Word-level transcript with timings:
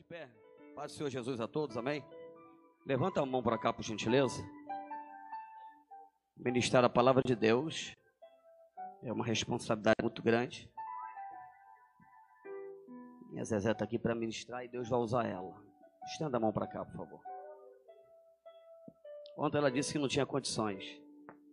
de 0.00 0.04
pé. 0.04 0.30
Paz 0.74 0.92
do 0.92 0.96
Senhor 0.96 1.10
Jesus 1.10 1.40
a 1.40 1.46
todos, 1.46 1.76
amém? 1.76 2.02
Levanta 2.86 3.20
a 3.20 3.26
mão 3.26 3.42
para 3.42 3.58
cá, 3.58 3.70
por 3.70 3.82
gentileza. 3.82 4.42
Ministrar 6.34 6.82
a 6.82 6.88
palavra 6.88 7.22
de 7.22 7.36
Deus 7.36 7.94
é 9.02 9.12
uma 9.12 9.24
responsabilidade 9.24 9.98
muito 10.00 10.22
grande. 10.22 10.72
Minha 13.28 13.44
Zezé 13.44 13.72
está 13.72 13.84
aqui 13.84 13.98
para 13.98 14.14
ministrar 14.14 14.64
e 14.64 14.68
Deus 14.68 14.88
vai 14.88 14.98
usar 15.00 15.26
ela. 15.26 15.54
Estenda 16.06 16.38
a 16.38 16.40
mão 16.40 16.50
para 16.50 16.66
cá, 16.66 16.82
por 16.82 16.96
favor. 16.96 17.20
Ontem 19.36 19.58
ela 19.58 19.70
disse 19.70 19.92
que 19.92 19.98
não 19.98 20.08
tinha 20.08 20.24
condições. 20.24 20.82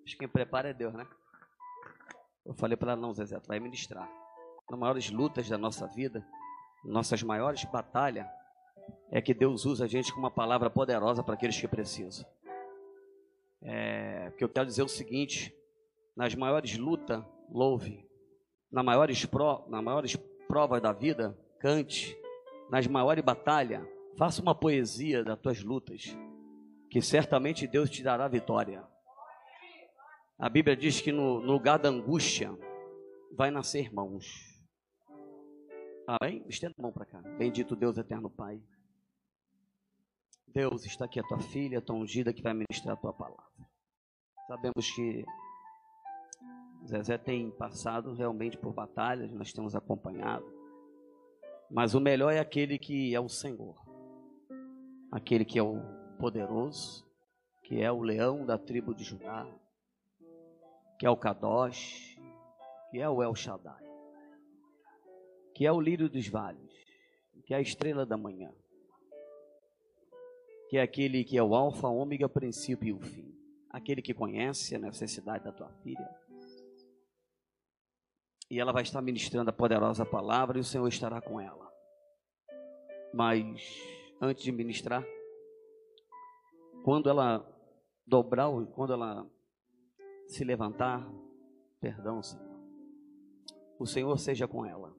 Que 0.05 0.16
quem 0.16 0.27
prepara 0.27 0.70
é 0.70 0.73
Deus, 0.73 0.93
né? 0.93 1.05
Eu 2.45 2.54
falei 2.54 2.77
para 2.77 2.93
ela, 2.93 3.02
não, 3.02 3.14
Zezé, 3.14 3.38
tu 3.41 3.48
vai 3.48 3.59
ministrar. 3.59 4.09
Nas 4.70 4.79
maiores 4.79 5.11
lutas 5.11 5.50
da 5.50 5.57
nossa 5.57 5.86
vida, 5.88 6.25
nossas 6.86 7.21
maiores 7.21 7.66
batalhas, 7.66 8.25
é 9.12 9.22
que 9.22 9.34
Deus 9.34 9.66
usa 9.66 9.86
a 9.86 9.88
gente 9.88 10.14
com 10.14 10.20
uma 10.20 10.32
palavra 10.32 10.70
poderosa 10.70 11.24
para 11.24 11.34
aqueles 11.34 11.60
que 11.60 11.68
precisam. 11.68 12.25
É, 13.61 14.30
porque 14.30 14.44
eu 14.44 14.50
quero 14.50 14.66
dizer 14.66 14.84
o 14.84 14.88
seguinte: 14.88 15.54
nas 16.16 16.36
maiores 16.36 16.78
lutas, 16.78 17.24
louve. 17.50 18.06
Nas 18.71 18.84
maiores, 18.84 19.25
pro, 19.25 19.66
nas 19.70 19.84
maiores 19.84 20.16
provas 20.47 20.82
da 20.82 20.92
vida, 20.92 21.38
cante. 21.60 22.18
Nas 22.70 22.86
maiores 22.86 23.24
batalhas, 23.24 23.88
faça 24.18 24.42
uma 24.42 24.54
poesia 24.54 25.24
das 25.24 25.39
tuas 25.39 25.64
lutas, 25.64 26.18
que 26.89 27.02
certamente 27.02 27.66
Deus 27.66 27.89
te 27.89 28.04
dará 28.04 28.28
vitória. 28.28 28.83
A 30.38 30.50
Bíblia 30.50 30.75
diz 30.75 31.00
que 31.00 31.11
no, 31.11 31.39
no 31.39 31.54
lugar 31.54 31.80
da 31.80 31.89
angústia 31.89 32.56
vai 33.31 33.50
nascer 33.50 33.86
irmãos. 33.86 34.25
Amém? 36.08 36.44
Estenda 36.47 36.75
a 36.78 36.81
mão 36.81 36.92
para 36.92 37.06
cá. 37.06 37.19
Bendito 37.38 37.75
Deus, 37.75 37.97
eterno 37.97 38.30
Pai. 38.30 38.61
Deus, 40.58 40.88
está 40.88 41.06
aqui 41.06 41.20
a 41.20 41.23
tua 41.23 41.39
filha, 41.39 41.78
a 41.78 41.81
tua 41.84 41.95
ungida 41.95 42.33
que 42.33 42.41
vai 42.41 42.52
ministrar 42.52 42.95
a 42.95 43.00
tua 43.00 43.13
palavra. 43.13 43.45
Sabemos 44.47 44.89
que 44.89 45.23
Zezé 46.83 47.16
tem 47.16 47.52
passado 47.52 48.16
realmente 48.16 48.58
por 48.58 48.73
batalhas, 48.73 49.31
nós 49.31 49.53
temos 49.53 49.75
acompanhado. 49.75 50.52
Mas 51.69 51.94
o 51.94 52.00
melhor 52.00 52.31
é 52.31 52.39
aquele 52.39 52.80
que 52.80 53.13
é 53.13 53.19
o 53.19 53.30
Senhor. 53.30 53.75
Aquele 55.11 55.45
que 55.45 55.59
é 55.59 55.61
o 55.61 55.80
poderoso, 56.17 57.08
que 57.61 57.80
é 57.80 57.91
o 57.91 58.02
leão 58.02 58.44
da 58.44 58.58
tribo 58.58 58.95
de 58.95 59.03
Judá, 59.03 59.45
que 60.97 61.05
é 61.05 61.09
o 61.11 61.16
Kadosh, 61.16 62.17
que 62.89 63.00
é 63.00 63.08
o 63.08 63.22
El 63.22 63.35
Shaddai, 63.35 63.83
que 65.53 65.67
é 65.67 65.72
o 65.72 65.80
lírio 65.80 66.09
dos 66.09 66.28
vales, 66.28 66.73
que 67.45 67.53
é 67.53 67.58
a 67.58 67.61
estrela 67.61 68.08
da 68.08 68.17
manhã, 68.17 68.52
que 70.69 70.77
é 70.77 70.81
aquele 70.81 71.23
que 71.23 71.37
é 71.37 71.43
o 71.43 71.55
alfa, 71.55 71.87
ômega, 71.87 72.27
princípio 72.27 72.87
e 72.87 72.93
o 72.93 72.99
fim, 72.99 73.33
aquele 73.69 74.01
que 74.01 74.13
conhece 74.13 74.75
a 74.75 74.79
necessidade 74.79 75.43
da 75.43 75.51
tua 75.51 75.71
filha. 75.83 76.09
E 78.49 78.59
ela 78.59 78.71
vai 78.71 78.83
estar 78.83 79.01
ministrando 79.01 79.49
a 79.49 79.53
poderosa 79.53 80.05
palavra 80.05 80.57
e 80.57 80.61
o 80.61 80.63
Senhor 80.63 80.88
estará 80.88 81.21
com 81.21 81.39
ela. 81.39 81.67
Mas 83.13 83.61
antes 84.21 84.43
de 84.43 84.51
ministrar, 84.51 85.05
quando 86.83 87.09
ela 87.09 87.45
dobrar, 88.05 88.49
quando 88.73 88.93
ela 88.93 89.29
se 90.27 90.43
levantar, 90.43 91.09
perdão, 91.79 92.21
Senhor. 92.23 92.45
O 93.79 93.85
Senhor 93.85 94.17
seja 94.17 94.47
com 94.47 94.65
ela. 94.65 94.95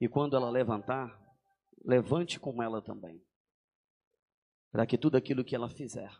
E 0.00 0.08
quando 0.08 0.36
ela 0.36 0.50
levantar, 0.50 1.20
levante 1.84 2.38
com 2.40 2.62
ela 2.62 2.80
também. 2.80 3.20
Para 4.74 4.86
que 4.86 4.98
tudo 4.98 5.16
aquilo 5.16 5.44
que 5.44 5.54
ela 5.54 5.68
fizer, 5.68 6.10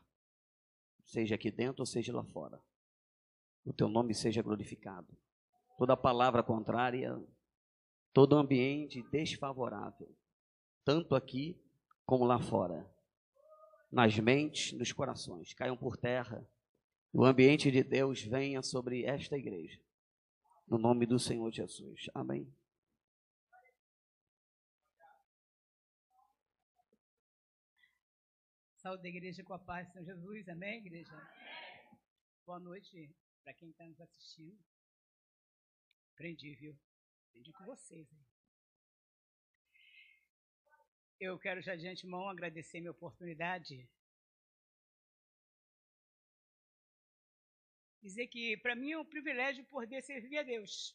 seja 1.04 1.34
aqui 1.34 1.50
dentro 1.50 1.82
ou 1.82 1.86
seja 1.86 2.14
lá 2.14 2.22
fora, 2.22 2.62
o 3.64 3.72
teu 3.72 3.88
nome 3.88 4.14
seja 4.14 4.42
glorificado. 4.42 5.08
Toda 5.76 5.96
palavra 5.96 6.40
contrária, 6.40 7.20
todo 8.12 8.36
ambiente 8.36 9.02
desfavorável, 9.10 10.08
tanto 10.84 11.16
aqui 11.16 11.60
como 12.06 12.24
lá 12.24 12.38
fora, 12.38 12.88
nas 13.90 14.16
mentes, 14.20 14.70
nos 14.78 14.92
corações, 14.92 15.52
caiam 15.52 15.76
por 15.76 15.96
terra 15.96 16.48
o 17.12 17.24
ambiente 17.24 17.72
de 17.72 17.82
Deus 17.82 18.22
venha 18.22 18.62
sobre 18.62 19.02
esta 19.02 19.36
igreja. 19.36 19.80
No 20.68 20.78
nome 20.78 21.06
do 21.06 21.18
Senhor 21.18 21.50
Jesus. 21.50 22.08
Amém. 22.14 22.46
Saúde 28.84 29.02
da 29.02 29.08
igreja 29.08 29.42
com 29.42 29.54
a 29.54 29.58
paz 29.58 29.86
do 29.86 29.92
Senhor 29.94 30.04
Jesus. 30.04 30.46
Amém, 30.46 30.76
igreja? 30.76 31.10
Boa 32.44 32.60
noite 32.60 33.16
para 33.42 33.54
quem 33.54 33.70
está 33.70 33.82
nos 33.86 33.98
assistindo. 33.98 34.62
Aprendi, 36.12 36.54
viu? 36.54 36.78
Aprendi 37.30 37.50
com 37.54 37.64
vocês. 37.64 38.12
Hein? 38.12 38.26
Eu 41.18 41.38
quero 41.38 41.62
já 41.62 41.74
de 41.74 41.88
antemão 41.88 42.28
agradecer 42.28 42.78
minha 42.78 42.90
oportunidade 42.90 43.88
dizer 48.02 48.26
que 48.26 48.58
para 48.58 48.76
mim 48.76 48.92
é 48.92 48.98
um 48.98 49.06
privilégio 49.06 49.64
poder 49.64 50.02
servir 50.02 50.36
a 50.36 50.42
Deus. 50.42 50.94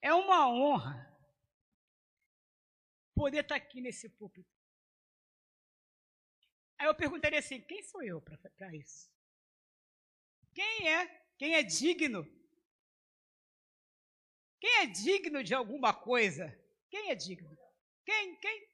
É 0.00 0.12
uma 0.12 0.48
honra 0.48 1.08
poder 3.14 3.42
estar 3.42 3.54
aqui 3.54 3.80
nesse 3.80 4.08
púlpito. 4.08 4.51
Aí 6.82 6.88
eu 6.88 6.94
perguntaria 6.96 7.38
assim: 7.38 7.60
quem 7.60 7.80
sou 7.84 8.02
eu 8.02 8.20
para 8.20 8.74
isso? 8.74 9.08
Quem 10.52 10.88
é? 10.88 11.06
Quem 11.38 11.54
é 11.54 11.62
digno? 11.62 12.24
Quem 14.58 14.78
é 14.80 14.86
digno 14.86 15.44
de 15.44 15.54
alguma 15.54 15.94
coisa? 15.94 16.44
Quem 16.90 17.10
é 17.10 17.14
digno? 17.14 17.56
Quem? 18.04 18.36
Quem? 18.40 18.68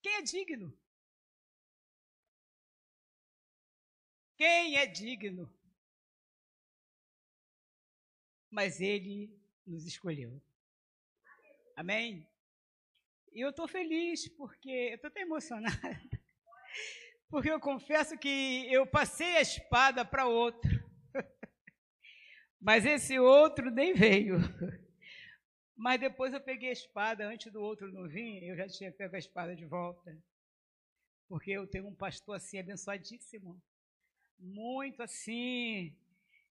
Quem 0.00 0.14
é 0.14 0.22
digno? 0.22 0.78
Quem 4.36 4.76
é 4.76 4.86
digno? 4.86 5.52
Mas 8.48 8.80
Ele 8.80 9.36
nos 9.66 9.84
escolheu. 9.84 10.40
Amém? 11.74 12.24
E 13.32 13.40
eu 13.40 13.50
estou 13.50 13.66
feliz 13.66 14.28
porque 14.28 14.70
eu 14.70 14.94
estou 14.94 15.08
até 15.08 15.22
emocionada. 15.22 15.76
Porque 17.28 17.50
eu 17.50 17.60
confesso 17.60 18.16
que 18.16 18.66
eu 18.72 18.86
passei 18.86 19.36
a 19.36 19.40
espada 19.40 20.04
para 20.04 20.26
outro. 20.26 20.70
Mas 22.60 22.86
esse 22.86 23.18
outro 23.18 23.70
nem 23.70 23.92
veio. 23.94 24.38
Mas 25.76 26.00
depois 26.00 26.32
eu 26.32 26.40
peguei 26.40 26.70
a 26.70 26.72
espada, 26.72 27.26
antes 27.26 27.52
do 27.52 27.60
outro 27.60 27.92
não 27.92 28.08
vir, 28.08 28.42
eu 28.44 28.56
já 28.56 28.66
tinha 28.66 28.90
pego 28.90 29.16
a 29.16 29.18
espada 29.18 29.54
de 29.54 29.66
volta. 29.66 30.16
Porque 31.28 31.50
eu 31.50 31.66
tenho 31.66 31.88
um 31.88 31.94
pastor 31.94 32.36
assim 32.36 32.58
abençoadíssimo 32.58 33.60
muito 34.38 35.02
assim, 35.02 35.96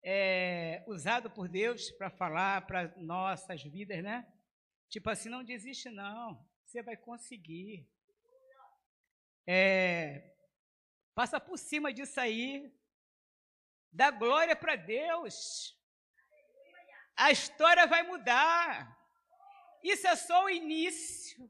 é, 0.03 0.85
usado 0.87 1.31
por 1.31 1.49
Deus 1.49 1.91
para 1.93 2.11
falar 2.11 2.67
para 2.67 2.95
nossas 2.99 3.63
vidas, 3.63 4.03
né? 4.03 4.27
Tipo 4.89 5.11
assim, 5.11 5.29
não 5.29 5.45
desiste 5.45 5.89
não, 5.91 6.45
você 6.65 6.83
vai 6.83 6.97
conseguir. 6.97 7.87
É, 9.47 10.35
passa 11.15 11.41
por 11.41 11.59
cima 11.59 11.93
disso 11.93 12.19
aí, 12.21 12.73
dá 13.93 14.11
glória 14.11 14.57
para 14.57 14.77
Deus. 14.77 15.77
A 17.17 17.31
história 17.31 17.87
vai 17.87 18.03
mudar. 18.03 18.97
Isso 19.83 20.07
é 20.07 20.17
só 20.17 20.45
o 20.45 20.51
início. 20.51 21.49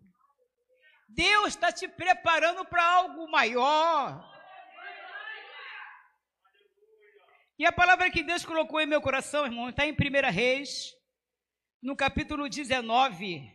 Deus 1.09 1.49
está 1.49 1.73
te 1.73 1.89
preparando 1.89 2.65
para 2.65 2.85
algo 2.85 3.31
maior. 3.31 4.29
E 7.59 7.67
a 7.67 7.73
palavra 7.73 8.11
que 8.11 8.23
Deus 8.23 8.45
colocou 8.45 8.81
em 8.81 8.87
meu 8.87 9.03
coração, 9.03 9.45
irmão, 9.45 9.69
está 9.69 9.85
em 9.85 9.93
1 9.93 9.97
Reis, 10.33 10.97
no 11.83 11.95
capítulo 11.95 12.49
19, 12.49 13.53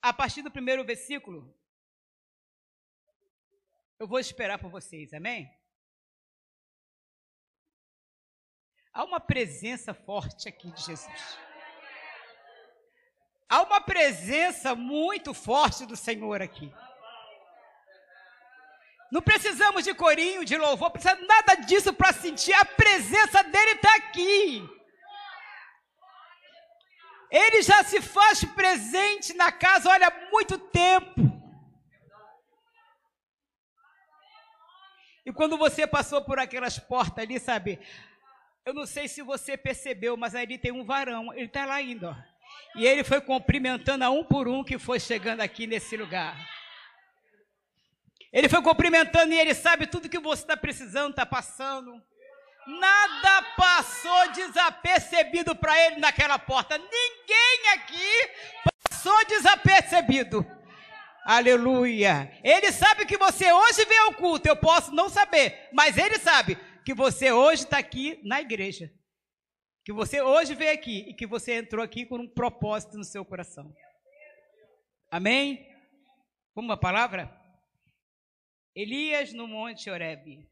a 0.00 0.12
partir 0.12 0.40
do 0.42 0.50
primeiro 0.50 0.84
versículo. 0.84 1.54
Eu 4.02 4.08
vou 4.08 4.18
esperar 4.18 4.58
por 4.58 4.68
vocês, 4.68 5.14
amém? 5.14 5.48
Há 8.92 9.04
uma 9.04 9.20
presença 9.20 9.94
forte 9.94 10.48
aqui 10.48 10.72
de 10.72 10.82
Jesus. 10.82 11.38
Há 13.48 13.62
uma 13.62 13.80
presença 13.80 14.74
muito 14.74 15.32
forte 15.32 15.86
do 15.86 15.94
Senhor 15.94 16.42
aqui. 16.42 16.74
Não 19.12 19.22
precisamos 19.22 19.84
de 19.84 19.94
corinho, 19.94 20.44
de 20.44 20.58
louvor, 20.58 20.90
precisa 20.90 21.14
nada 21.14 21.54
disso 21.54 21.94
para 21.94 22.12
sentir 22.12 22.54
a 22.54 22.64
presença 22.64 23.44
dele 23.44 23.70
está 23.74 23.94
aqui. 23.94 24.68
Ele 27.30 27.62
já 27.62 27.84
se 27.84 28.02
faz 28.02 28.42
presente 28.42 29.32
na 29.34 29.52
casa, 29.52 29.90
olha, 29.90 30.08
há 30.08 30.30
muito 30.32 30.58
tempo. 30.58 31.31
E 35.24 35.32
quando 35.32 35.56
você 35.56 35.86
passou 35.86 36.22
por 36.22 36.38
aquelas 36.38 36.78
portas 36.78 37.24
ali, 37.24 37.38
sabe? 37.38 37.78
Eu 38.64 38.74
não 38.74 38.86
sei 38.86 39.08
se 39.08 39.22
você 39.22 39.56
percebeu, 39.56 40.16
mas 40.16 40.34
ali 40.34 40.58
tem 40.58 40.72
um 40.72 40.84
varão. 40.84 41.32
Ele 41.32 41.46
está 41.46 41.64
lá 41.64 41.74
ainda, 41.74 42.10
ó. 42.10 42.32
E 42.76 42.86
ele 42.86 43.04
foi 43.04 43.20
cumprimentando 43.20 44.04
a 44.04 44.10
um 44.10 44.24
por 44.24 44.48
um 44.48 44.64
que 44.64 44.78
foi 44.78 44.98
chegando 44.98 45.40
aqui 45.40 45.66
nesse 45.66 45.96
lugar. 45.96 46.36
Ele 48.32 48.48
foi 48.48 48.62
cumprimentando 48.62 49.32
e 49.32 49.38
ele 49.38 49.54
sabe 49.54 49.86
tudo 49.86 50.08
que 50.08 50.18
você 50.18 50.42
está 50.42 50.56
precisando, 50.56 51.10
está 51.10 51.26
passando. 51.26 52.02
Nada 52.66 53.42
passou 53.56 54.32
desapercebido 54.32 55.54
para 55.54 55.78
ele 55.86 55.96
naquela 55.96 56.38
porta. 56.38 56.78
Ninguém 56.78 57.68
aqui 57.74 58.30
passou 58.88 59.26
desapercebido. 59.26 60.46
Aleluia. 61.24 62.32
Ele 62.42 62.72
sabe 62.72 63.06
que 63.06 63.16
você 63.16 63.52
hoje 63.52 63.84
veio 63.84 64.02
ao 64.04 64.14
culto. 64.14 64.48
Eu 64.48 64.56
posso 64.56 64.92
não 64.92 65.08
saber, 65.08 65.68
mas 65.72 65.96
ele 65.96 66.18
sabe 66.18 66.56
que 66.84 66.92
você 66.92 67.30
hoje 67.30 67.62
está 67.64 67.78
aqui 67.78 68.20
na 68.24 68.40
igreja. 68.40 68.92
Que 69.84 69.92
você 69.92 70.20
hoje 70.20 70.54
veio 70.54 70.72
aqui 70.72 71.08
e 71.08 71.14
que 71.14 71.26
você 71.26 71.54
entrou 71.54 71.84
aqui 71.84 72.06
com 72.06 72.16
um 72.16 72.28
propósito 72.28 72.96
no 72.96 73.04
seu 73.04 73.24
coração. 73.24 73.72
Amém? 75.10 75.68
Uma 76.54 76.76
palavra? 76.76 77.30
Elias 78.74 79.32
no 79.32 79.46
Monte 79.46 79.90
Horebe. 79.90 80.48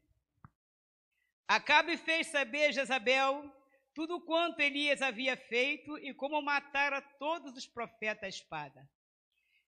Acabe 1.47 1.97
fez 1.97 2.27
saber 2.27 2.65
a 2.65 2.71
Jezabel 2.71 3.51
tudo 3.93 4.21
quanto 4.21 4.61
Elias 4.61 5.01
havia 5.01 5.35
feito 5.35 5.97
e 5.97 6.13
como 6.13 6.41
matara 6.41 7.01
todos 7.19 7.57
os 7.57 7.67
profetas 7.67 8.23
à 8.23 8.27
espada. 8.29 8.89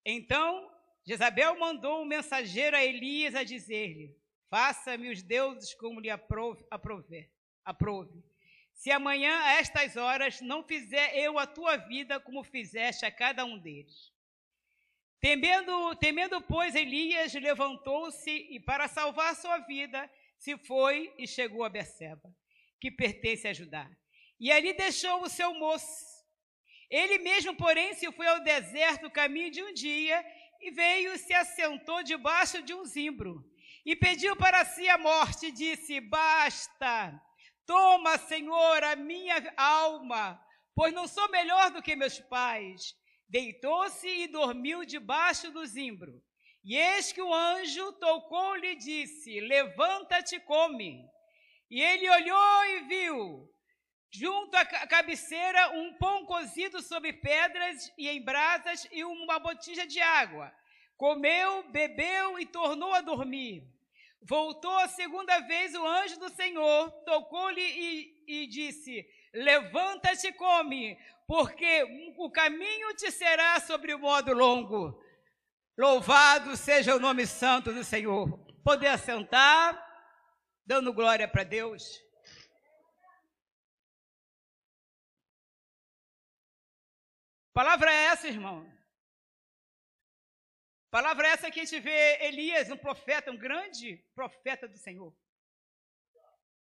Então 0.03 0.71
Jezabel 1.07 1.57
mandou 1.57 2.01
um 2.01 2.05
mensageiro 2.05 2.75
a 2.75 2.83
Elias 2.83 3.33
a 3.33 3.41
dizer-lhe: 3.41 4.13
Faça-me 4.49 5.09
os 5.09 5.23
deuses 5.23 5.73
como 5.73 6.01
lhe 6.01 6.09
aprove, 6.09 6.65
aprove, 6.69 7.29
aprove. 7.63 8.21
Se 8.73 8.91
amanhã, 8.91 9.39
a 9.43 9.53
estas 9.53 9.95
horas, 9.95 10.41
não 10.41 10.61
fizer 10.61 11.17
eu 11.17 11.39
a 11.39 11.47
tua 11.47 11.77
vida 11.77 12.19
como 12.19 12.43
fizeste 12.43 13.05
a 13.05 13.11
cada 13.11 13.45
um 13.45 13.57
deles. 13.57 14.11
Temendo, 15.21 15.95
temendo 15.95 16.41
pois, 16.41 16.75
Elias 16.75 17.33
levantou-se 17.33 18.29
e, 18.29 18.59
para 18.59 18.89
salvar 18.89 19.33
sua 19.33 19.59
vida, 19.59 20.11
se 20.37 20.57
foi 20.57 21.13
e 21.17 21.25
chegou 21.25 21.63
a 21.63 21.69
Berseba, 21.69 22.35
que 22.81 22.91
pertence 22.91 23.47
a 23.47 23.53
Judá. 23.53 23.89
E 24.37 24.51
ali 24.51 24.73
deixou 24.73 25.23
o 25.23 25.29
seu 25.29 25.53
moço. 25.53 26.17
Ele 26.89 27.17
mesmo, 27.17 27.55
porém, 27.55 27.93
se 27.93 28.11
foi 28.11 28.27
ao 28.27 28.41
deserto, 28.41 29.09
caminho 29.09 29.51
de 29.51 29.63
um 29.63 29.73
dia, 29.73 30.23
e 30.61 30.71
veio 30.71 31.13
e 31.13 31.17
se 31.17 31.33
assentou 31.33 32.03
debaixo 32.03 32.61
de 32.61 32.73
um 32.73 32.85
zimbro. 32.85 33.43
E 33.85 33.95
pediu 33.95 34.35
para 34.35 34.65
si 34.65 34.87
a 34.89 34.97
morte, 34.97 35.47
e 35.47 35.51
disse: 35.51 35.99
Basta, 36.01 37.19
toma, 37.65 38.17
Senhor, 38.17 38.83
a 38.83 38.95
minha 38.95 39.53
alma, 39.55 40.39
pois 40.75 40.93
não 40.93 41.07
sou 41.07 41.29
melhor 41.29 41.71
do 41.71 41.81
que 41.81 41.95
meus 41.95 42.19
pais 42.19 42.95
Deitou-se 43.29 44.07
e 44.07 44.27
dormiu 44.27 44.85
debaixo 44.85 45.51
do 45.51 45.65
zimbro. 45.65 46.23
E 46.63 46.77
eis 46.77 47.11
que 47.11 47.21
o 47.21 47.33
anjo 47.33 47.91
tocou-lhe 47.93 48.67
e 48.67 48.75
disse: 48.75 49.39
Levanta-te, 49.41 50.39
come. 50.41 51.05
E 51.69 51.81
ele 51.81 52.09
olhou 52.09 52.65
e 52.65 52.79
viu, 52.87 53.53
junto 54.11 54.55
à 54.55 54.65
cabeceira, 54.65 55.71
um 55.71 55.93
pão 55.97 56.25
cozido 56.25 56.81
sobre 56.81 57.13
pedras 57.13 57.91
e 57.97 58.07
em 58.07 58.21
brasas 58.23 58.87
e 58.91 59.03
uma 59.03 59.39
botija 59.39 59.85
de 59.85 59.99
água. 59.99 60.51
Comeu, 60.95 61.63
bebeu 61.71 62.39
e 62.39 62.45
tornou 62.45 62.93
a 62.93 63.01
dormir. 63.01 63.63
Voltou 64.21 64.75
a 64.79 64.87
segunda 64.87 65.39
vez 65.41 65.73
o 65.75 65.85
anjo 65.85 66.19
do 66.19 66.29
Senhor, 66.29 66.91
tocou-lhe 67.05 67.61
e, 67.61 68.23
e 68.27 68.47
disse: 68.47 69.07
Levanta-te, 69.33 70.31
come, 70.33 70.97
porque 71.27 71.83
o 72.17 72.31
caminho 72.31 72.95
te 72.95 73.11
será 73.11 73.59
sobre 73.59 73.93
o 73.93 73.99
modo 73.99 74.33
longo. 74.33 74.99
Louvado 75.77 76.57
seja 76.57 76.95
o 76.95 76.99
nome 76.99 77.27
santo 77.27 77.71
do 77.71 77.83
Senhor. 77.83 78.27
Poder 78.63 78.87
assentar, 78.87 79.79
dando 80.65 80.91
glória 80.91 81.27
para 81.27 81.43
Deus. 81.43 82.06
Palavra 87.57 87.91
é 87.91 88.03
essa, 88.11 88.27
irmão. 88.27 88.71
Palavra 90.91 91.27
é 91.27 91.31
essa 91.31 91.49
que 91.49 91.59
a 91.59 91.65
gente 91.65 91.79
vê 91.79 92.23
Elias, 92.23 92.69
um 92.69 92.77
profeta, 92.77 93.31
um 93.31 93.35
grande 93.35 93.97
profeta 94.13 94.67
do 94.67 94.77
Senhor. 94.77 95.11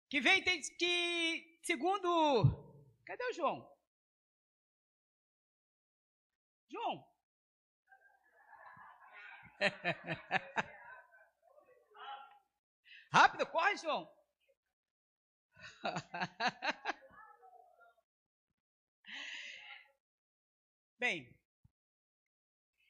Que 0.09 0.21
vem, 0.21 0.43
que, 0.43 1.61
segundo. 1.63 2.43
Cadê 3.07 3.23
o 3.23 3.33
João? 3.33 3.73
João. 6.69 7.09
Rápido, 13.13 13.47
corre, 13.47 13.77
João. 13.77 14.13
Bem, 21.01 21.35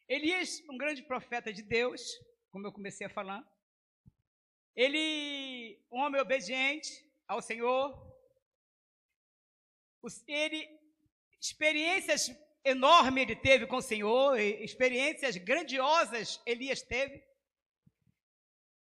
Elias, 0.08 0.60
um 0.68 0.76
grande 0.76 1.00
profeta 1.00 1.52
de 1.52 1.62
Deus, 1.62 2.02
como 2.50 2.66
eu 2.66 2.72
comecei 2.72 3.06
a 3.06 3.16
falar, 3.18 3.40
ele, 4.74 5.80
um 5.92 6.00
homem 6.00 6.20
obediente 6.20 6.90
ao 7.28 7.40
Senhor, 7.40 8.12
ele, 10.26 10.68
experiências 11.40 12.36
enorme 12.64 13.20
ele 13.20 13.36
teve 13.36 13.68
com 13.68 13.76
o 13.76 13.80
Senhor, 13.80 14.36
experiências 14.40 15.36
grandiosas 15.36 16.42
Elias 16.44 16.82
teve. 16.82 17.22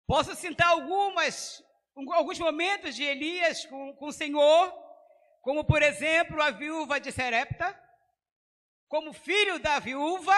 Posso 0.07 0.33
citar 0.33 0.69
algumas, 0.69 1.63
alguns 1.93 2.39
momentos 2.39 2.95
de 2.95 3.03
Elias 3.03 3.63
com, 3.67 3.93
com 3.93 4.07
o 4.07 4.11
Senhor, 4.11 4.73
como 5.43 5.63
por 5.63 5.83
exemplo 5.83 6.41
a 6.41 6.49
viúva 6.49 6.99
de 6.99 7.11
Serepta, 7.11 7.88
como 8.89 9.13
filho 9.13 9.59
da 9.59 9.77
viúva, 9.77 10.35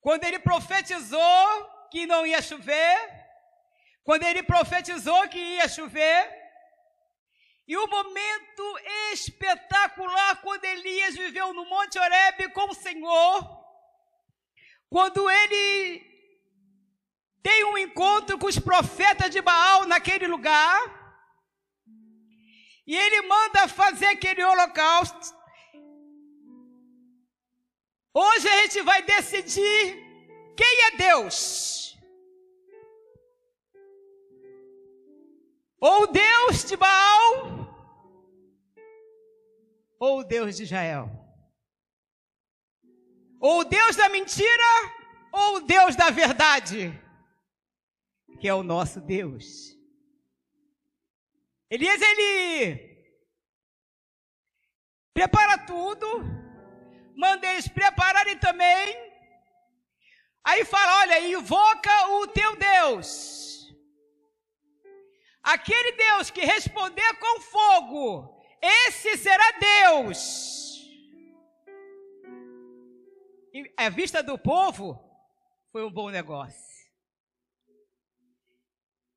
quando 0.00 0.22
ele 0.24 0.38
profetizou 0.38 1.88
que 1.90 2.06
não 2.06 2.24
ia 2.24 2.40
chover, 2.40 2.96
quando 4.04 4.22
ele 4.22 4.42
profetizou 4.42 5.28
que 5.28 5.38
ia 5.38 5.68
chover, 5.68 6.44
e 7.66 7.76
o 7.76 7.86
momento 7.88 8.78
espetacular 9.12 10.40
quando 10.42 10.64
Elias 10.64 11.16
viveu 11.16 11.52
no 11.52 11.64
Monte 11.64 11.98
Horebe 11.98 12.50
com 12.50 12.70
o 12.70 12.74
Senhor, 12.74 13.64
quando 14.88 15.28
ele 15.28 16.14
tem 17.42 17.64
um 17.64 17.76
encontro 17.76 18.38
com 18.38 18.46
os 18.46 18.58
profetas 18.58 19.30
de 19.30 19.40
Baal 19.40 19.86
naquele 19.86 20.28
lugar, 20.28 20.78
e 22.86 22.94
ele 22.94 23.22
manda 23.22 23.66
fazer 23.66 24.06
aquele 24.06 24.44
holocausto. 24.44 25.43
Hoje 28.16 28.48
a 28.48 28.62
gente 28.62 28.80
vai 28.82 29.02
decidir 29.02 30.04
quem 30.56 30.82
é 30.86 30.96
Deus. 30.96 31.98
Ou 35.80 36.06
Deus 36.06 36.64
de 36.64 36.76
Baal, 36.76 37.68
ou 39.98 40.22
Deus 40.24 40.56
de 40.56 40.62
Israel? 40.62 41.10
Ou 43.40 43.64
Deus 43.64 43.96
da 43.96 44.08
mentira, 44.08 44.72
ou 45.32 45.60
Deus 45.60 45.96
da 45.96 46.08
verdade, 46.08 46.92
que 48.40 48.46
é 48.46 48.54
o 48.54 48.62
nosso 48.62 49.00
Deus. 49.00 49.76
Elias, 51.68 52.00
ele 52.00 52.94
prepara 55.12 55.58
tudo, 55.66 56.43
manda 57.16 57.46
eles 57.50 57.68
prepararem 57.68 58.38
também. 58.38 58.96
Aí 60.44 60.64
fala: 60.64 61.00
olha, 61.00 61.20
invoca 61.20 62.08
o 62.08 62.26
teu 62.28 62.56
Deus. 62.56 63.72
Aquele 65.42 65.92
Deus 65.92 66.30
que 66.30 66.44
responder 66.44 67.14
com 67.18 67.40
fogo, 67.40 68.42
esse 68.60 69.16
será 69.18 69.44
Deus. 69.52 70.64
E 73.52 73.72
a 73.76 73.88
vista 73.88 74.22
do 74.22 74.38
povo 74.38 74.98
foi 75.70 75.84
um 75.84 75.90
bom 75.90 76.08
negócio. 76.08 76.74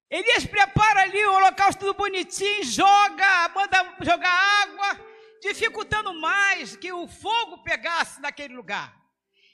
Elias 0.10 0.46
prepara 0.46 1.02
ali 1.02 1.26
o 1.26 1.34
holocausto 1.34 1.80
tudo 1.80 1.98
bonitinho, 1.98 2.64
joga, 2.64 3.50
manda 3.50 3.96
jogar 4.02 4.30
água, 4.64 5.06
dificultando 5.42 6.14
mais 6.14 6.76
que 6.76 6.92
o 6.92 7.08
fogo 7.08 7.64
pegasse 7.64 8.22
naquele 8.22 8.56
lugar. 8.56 8.96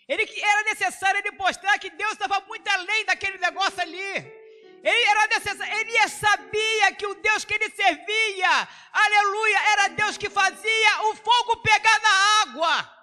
Ele 0.08 0.28
era 0.42 0.64
necessário 0.64 1.20
ele 1.20 1.32
mostrar 1.38 1.78
que 1.80 1.90
Deus 1.90 2.14
estava 2.14 2.40
muito 2.42 2.68
além 2.68 3.06
daquele 3.06 3.38
negócio 3.38 3.82
ali. 3.82 4.44
Ele 4.84 5.04
era 5.10 5.28
necessário, 5.28 5.74
ele 5.80 6.10
sabia 6.10 6.94
que 6.94 7.08
o 7.08 7.16
Deus 7.16 7.46
que 7.46 7.54
ele 7.54 7.70
servia, 7.70 8.68
aleluia, 8.92 9.60
era 9.72 9.88
Deus 9.90 10.18
que 10.18 10.30
fazia 10.30 11.04
o 11.04 11.16
fogo 11.16 11.58
pegar 11.58 12.00
na 12.02 12.42
água. 12.42 12.94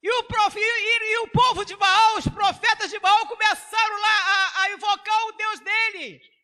E 0.00 0.08
o, 0.08 0.22
prof, 0.22 0.56
e, 0.56 1.12
e, 1.12 1.18
o 1.18 1.28
povo 1.28 1.64
de 1.64 1.74
Baal, 1.74 2.18
os 2.18 2.28
profetas 2.28 2.88
de 2.88 2.98
Baal, 3.00 3.26
começaram 3.26 4.00
lá 4.00 4.16
a, 4.34 4.62
a 4.62 4.70
invocar 4.70 5.26
o 5.26 5.32
Deus 5.32 5.58
deles. 5.58 6.35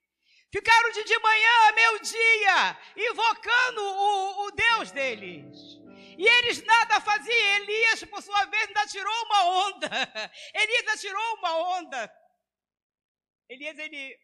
Ficaram 0.52 0.90
de, 0.90 1.02
de 1.04 1.18
manhã 1.18 1.68
a 1.68 1.72
meio-dia, 1.72 2.78
invocando 3.08 3.80
o, 3.80 4.46
o 4.46 4.50
Deus 4.50 4.90
deles. 4.90 5.80
E 6.18 6.28
eles 6.28 6.62
nada 6.62 7.00
faziam. 7.00 7.56
Elias, 7.56 8.04
por 8.04 8.22
sua 8.22 8.44
vez, 8.44 8.68
ainda 8.68 8.86
tirou 8.86 9.24
uma 9.24 9.44
onda. 9.66 9.88
Elias 10.52 11.00
tirou 11.00 11.34
uma 11.36 11.78
onda. 11.78 12.12
Elias, 13.48 13.78
ele. 13.78 14.14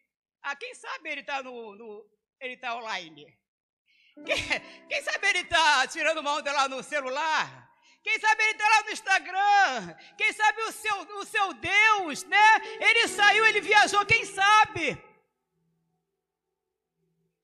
Ah, 0.43 0.55
quem 0.55 0.73
sabe 0.75 1.09
ele 1.09 1.21
está 1.21 1.41
no, 1.41 1.75
no, 1.75 2.05
Ele 2.39 2.53
está 2.53 2.75
online. 2.75 3.25
Quem, 4.23 4.37
quem 4.87 5.01
sabe 5.01 5.29
ele 5.29 5.39
está 5.39 5.87
tirando 5.87 6.19
uma 6.19 6.35
onda 6.35 6.51
lá 6.51 6.69
no 6.69 6.83
celular? 6.83 7.69
Quem 8.03 8.19
sabe 8.19 8.43
ele 8.43 8.51
está 8.51 8.69
lá 8.69 8.83
no 8.83 8.91
Instagram? 8.91 9.95
Quem 10.15 10.31
sabe 10.31 10.61
o 10.61 10.71
seu, 10.71 10.95
o 11.17 11.25
seu 11.25 11.53
Deus, 11.53 12.23
né? 12.25 12.61
Ele 12.79 13.07
saiu, 13.07 13.45
ele 13.47 13.61
viajou, 13.61 14.05
quem 14.05 14.25
sabe? 14.25 15.08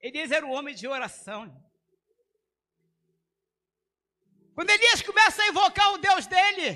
Elias 0.07 0.31
era 0.31 0.45
um 0.45 0.51
homem 0.51 0.75
de 0.75 0.87
oração. 0.87 1.43
Quando 4.53 4.69
Elias 4.69 5.01
começa 5.01 5.41
a 5.41 5.47
invocar 5.47 5.93
o 5.93 5.97
Deus 5.97 6.27
dele, 6.27 6.67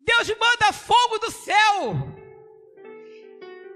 Deus 0.00 0.28
manda 0.44 0.72
fogo 0.72 1.18
do 1.18 1.30
céu 1.30 1.92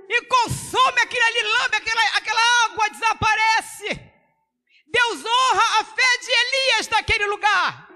e 0.08 0.22
consome 0.22 1.02
aquele 1.02 1.22
ali, 1.22 1.42
lame, 1.42 1.76
aquela, 1.76 2.16
aquela 2.16 2.64
água 2.64 2.88
desaparece. 2.88 3.88
Deus 4.86 5.22
honra 5.22 5.80
a 5.80 5.84
fé 5.84 6.18
de 6.24 6.30
Elias 6.30 6.88
naquele 6.88 7.26
lugar. 7.26 7.90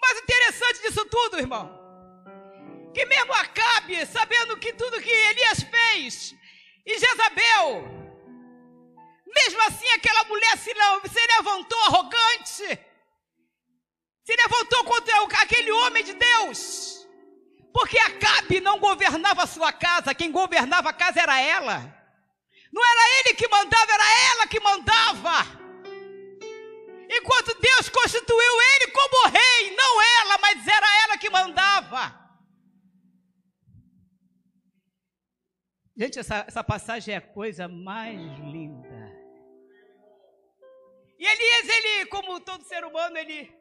Mas 0.00 0.22
interessante 0.22 0.80
disso 0.80 1.04
tudo, 1.04 1.38
irmão, 1.38 1.83
que 2.94 3.04
mesmo 3.06 3.32
Acabe, 3.34 4.06
sabendo 4.06 4.56
que 4.56 4.72
tudo 4.72 5.02
que 5.02 5.10
Elias 5.10 5.62
fez, 5.64 6.34
e 6.86 6.98
Jezabel, 6.98 7.84
mesmo 9.26 9.62
assim, 9.62 9.88
aquela 9.88 10.24
mulher 10.24 10.56
se, 10.56 10.72
levantou 10.72 11.80
arrogante, 11.80 12.78
se 14.24 14.36
levantou 14.36 14.84
contra 14.84 15.42
aquele 15.42 15.72
homem 15.72 16.04
de 16.04 16.14
Deus, 16.14 17.06
porque 17.72 17.98
Acabe 17.98 18.60
não 18.60 18.78
governava 18.78 19.42
a 19.42 19.48
sua 19.48 19.72
casa, 19.72 20.14
quem 20.14 20.30
governava 20.30 20.90
a 20.90 20.92
casa 20.92 21.20
era 21.20 21.40
ela. 21.40 21.92
Não 22.72 22.82
era 22.82 23.20
ele 23.20 23.34
que 23.34 23.48
mandava, 23.48 23.92
era 23.92 24.20
ela 24.32 24.46
que 24.46 24.60
mandava. 24.60 25.64
Enquanto 27.10 27.60
Deus 27.60 27.88
constituiu 27.88 28.60
ele 28.74 28.92
como 28.92 29.28
rei, 29.28 29.76
não 29.76 30.02
ela, 30.20 30.38
mas 30.38 30.66
era 30.66 31.02
ela 31.04 31.18
que 31.18 31.30
mandava. 31.30 32.23
Gente, 35.96 36.18
essa, 36.18 36.44
essa 36.48 36.64
passagem 36.64 37.14
é 37.14 37.18
a 37.18 37.20
coisa 37.20 37.68
mais 37.68 38.20
linda. 38.38 39.14
E 41.18 41.24
Elias, 41.24 41.68
ele, 41.68 42.06
como 42.06 42.40
todo 42.40 42.64
ser 42.64 42.84
humano, 42.84 43.16
ele. 43.16 43.52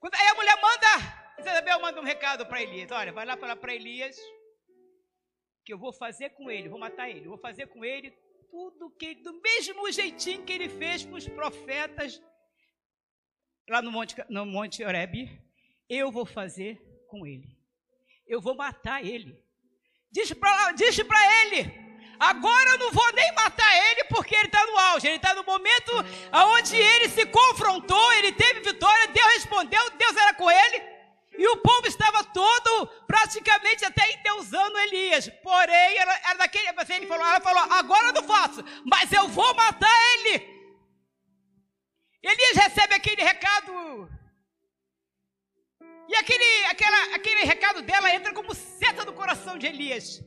Quando, 0.00 0.14
aí 0.14 0.26
a 0.26 0.34
mulher 0.34 0.60
manda, 0.60 1.38
Isabel 1.38 1.80
manda 1.80 2.00
um 2.00 2.04
recado 2.04 2.44
para 2.46 2.62
Elias: 2.62 2.90
olha, 2.90 3.12
vai 3.12 3.24
lá 3.24 3.36
falar 3.36 3.56
para 3.56 3.74
Elias 3.74 4.16
que 5.64 5.72
eu 5.72 5.78
vou 5.78 5.92
fazer 5.92 6.30
com 6.30 6.50
ele, 6.50 6.68
vou 6.68 6.78
matar 6.78 7.08
ele, 7.08 7.28
vou 7.28 7.38
fazer 7.38 7.68
com 7.68 7.84
ele 7.84 8.10
tudo 8.50 8.90
que 8.90 9.14
do 9.14 9.40
mesmo 9.40 9.90
jeitinho 9.90 10.44
que 10.44 10.52
ele 10.52 10.68
fez 10.68 11.04
com 11.04 11.14
os 11.14 11.26
profetas 11.26 12.20
lá 13.68 13.80
no 13.80 13.90
Monte, 13.90 14.14
no 14.28 14.44
Monte 14.44 14.84
Oreb, 14.84 15.30
eu 15.88 16.10
vou 16.10 16.26
fazer 16.26 16.78
com 17.08 17.26
ele. 17.26 17.56
Eu 18.26 18.40
vou 18.40 18.54
matar 18.54 19.04
ele. 19.04 19.42
Diz 20.12 20.32
para 20.34 20.72
diz 20.72 20.98
ele 20.98 21.82
Agora 22.20 22.70
eu 22.70 22.78
não 22.78 22.92
vou 22.92 23.12
nem 23.14 23.32
matar 23.32 23.74
ele 23.90 24.04
porque 24.04 24.36
ele 24.36 24.46
está 24.46 24.64
no 24.64 24.78
auge. 24.78 25.08
Ele 25.08 25.16
está 25.16 25.34
no 25.34 25.42
momento 25.42 25.92
onde 26.54 26.76
ele 26.76 27.08
se 27.08 27.26
confrontou, 27.26 28.12
ele 28.12 28.30
teve 28.30 28.60
vitória, 28.60 29.08
Deus 29.08 29.32
respondeu, 29.32 29.90
Deus 29.98 30.16
era 30.16 30.32
com 30.34 30.48
ele. 30.48 30.92
E 31.36 31.48
o 31.48 31.56
povo 31.56 31.88
estava 31.88 32.22
todo 32.22 32.86
praticamente 33.08 33.84
até 33.84 34.08
endeusando 34.12 34.78
Elias. 34.78 35.28
Porém, 35.42 35.96
ela, 35.96 36.14
era 36.28 36.34
daquele, 36.34 36.68
ele 36.68 37.06
falou, 37.06 37.26
ela 37.26 37.40
falou, 37.40 37.72
agora 37.72 38.08
eu 38.08 38.12
não 38.12 38.22
faço, 38.22 38.62
mas 38.84 39.10
eu 39.10 39.26
vou 39.26 39.52
matar 39.54 39.90
ele. 40.14 40.52
Elias 42.22 42.56
recebe 42.56 42.94
aquele 42.94 43.24
recado. 43.24 44.08
E 46.08 46.14
aquele, 46.16 46.64
aquela, 46.66 47.14
aquele 47.14 47.44
recado 47.44 47.82
dela 47.82 48.14
entra 48.14 48.32
como 48.32 48.54
seta 48.54 49.04
no 49.04 49.12
coração 49.12 49.56
de 49.56 49.66
Elias. 49.66 50.22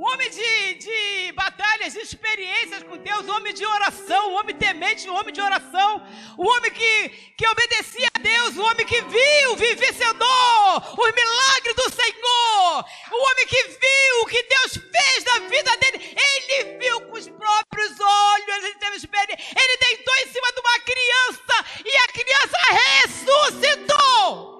Homem 0.00 0.30
de, 0.30 0.74
de 0.74 1.32
batalhas, 1.32 1.92
de 1.92 1.98
experiências 1.98 2.84
com 2.84 2.96
Deus, 2.98 3.28
homem 3.28 3.52
de 3.52 3.66
oração, 3.66 4.32
homem 4.34 4.54
temente, 4.54 5.08
homem 5.10 5.34
de 5.34 5.40
oração, 5.40 6.06
um 6.38 6.46
homem 6.46 6.70
que, 6.70 7.08
que 7.36 7.44
obedecia 7.48 8.06
a 8.14 8.18
Deus, 8.20 8.56
um 8.56 8.62
homem 8.62 8.86
que 8.86 9.00
viu, 9.02 9.56
vivenciou 9.56 10.14
os 10.14 11.14
milagres 11.14 11.74
do 11.74 11.90
Senhor, 11.90 12.84
um 13.12 13.22
homem 13.28 13.46
que 13.48 13.62
viu 13.64 14.22
o 14.22 14.26
que 14.26 14.40
Deus 14.40 14.76
fez 14.76 15.24
na 15.24 15.38
vida 15.48 15.76
dele, 15.78 16.16
ele 16.16 16.78
viu 16.78 17.00
com 17.00 17.18
os 17.18 17.28
próprios 17.28 17.98
olhos, 17.98 18.64
ele 18.64 18.74
teve 18.76 18.96
experiência, 18.98 19.60
ele 19.60 19.76
deitou 19.78 20.14
em 20.14 20.32
cima 20.32 20.52
de 20.52 20.60
uma 20.60 20.78
criança 20.78 21.64
e 21.84 21.96
a 21.96 22.06
criança 22.12 22.58
ressuscitou. 23.02 24.57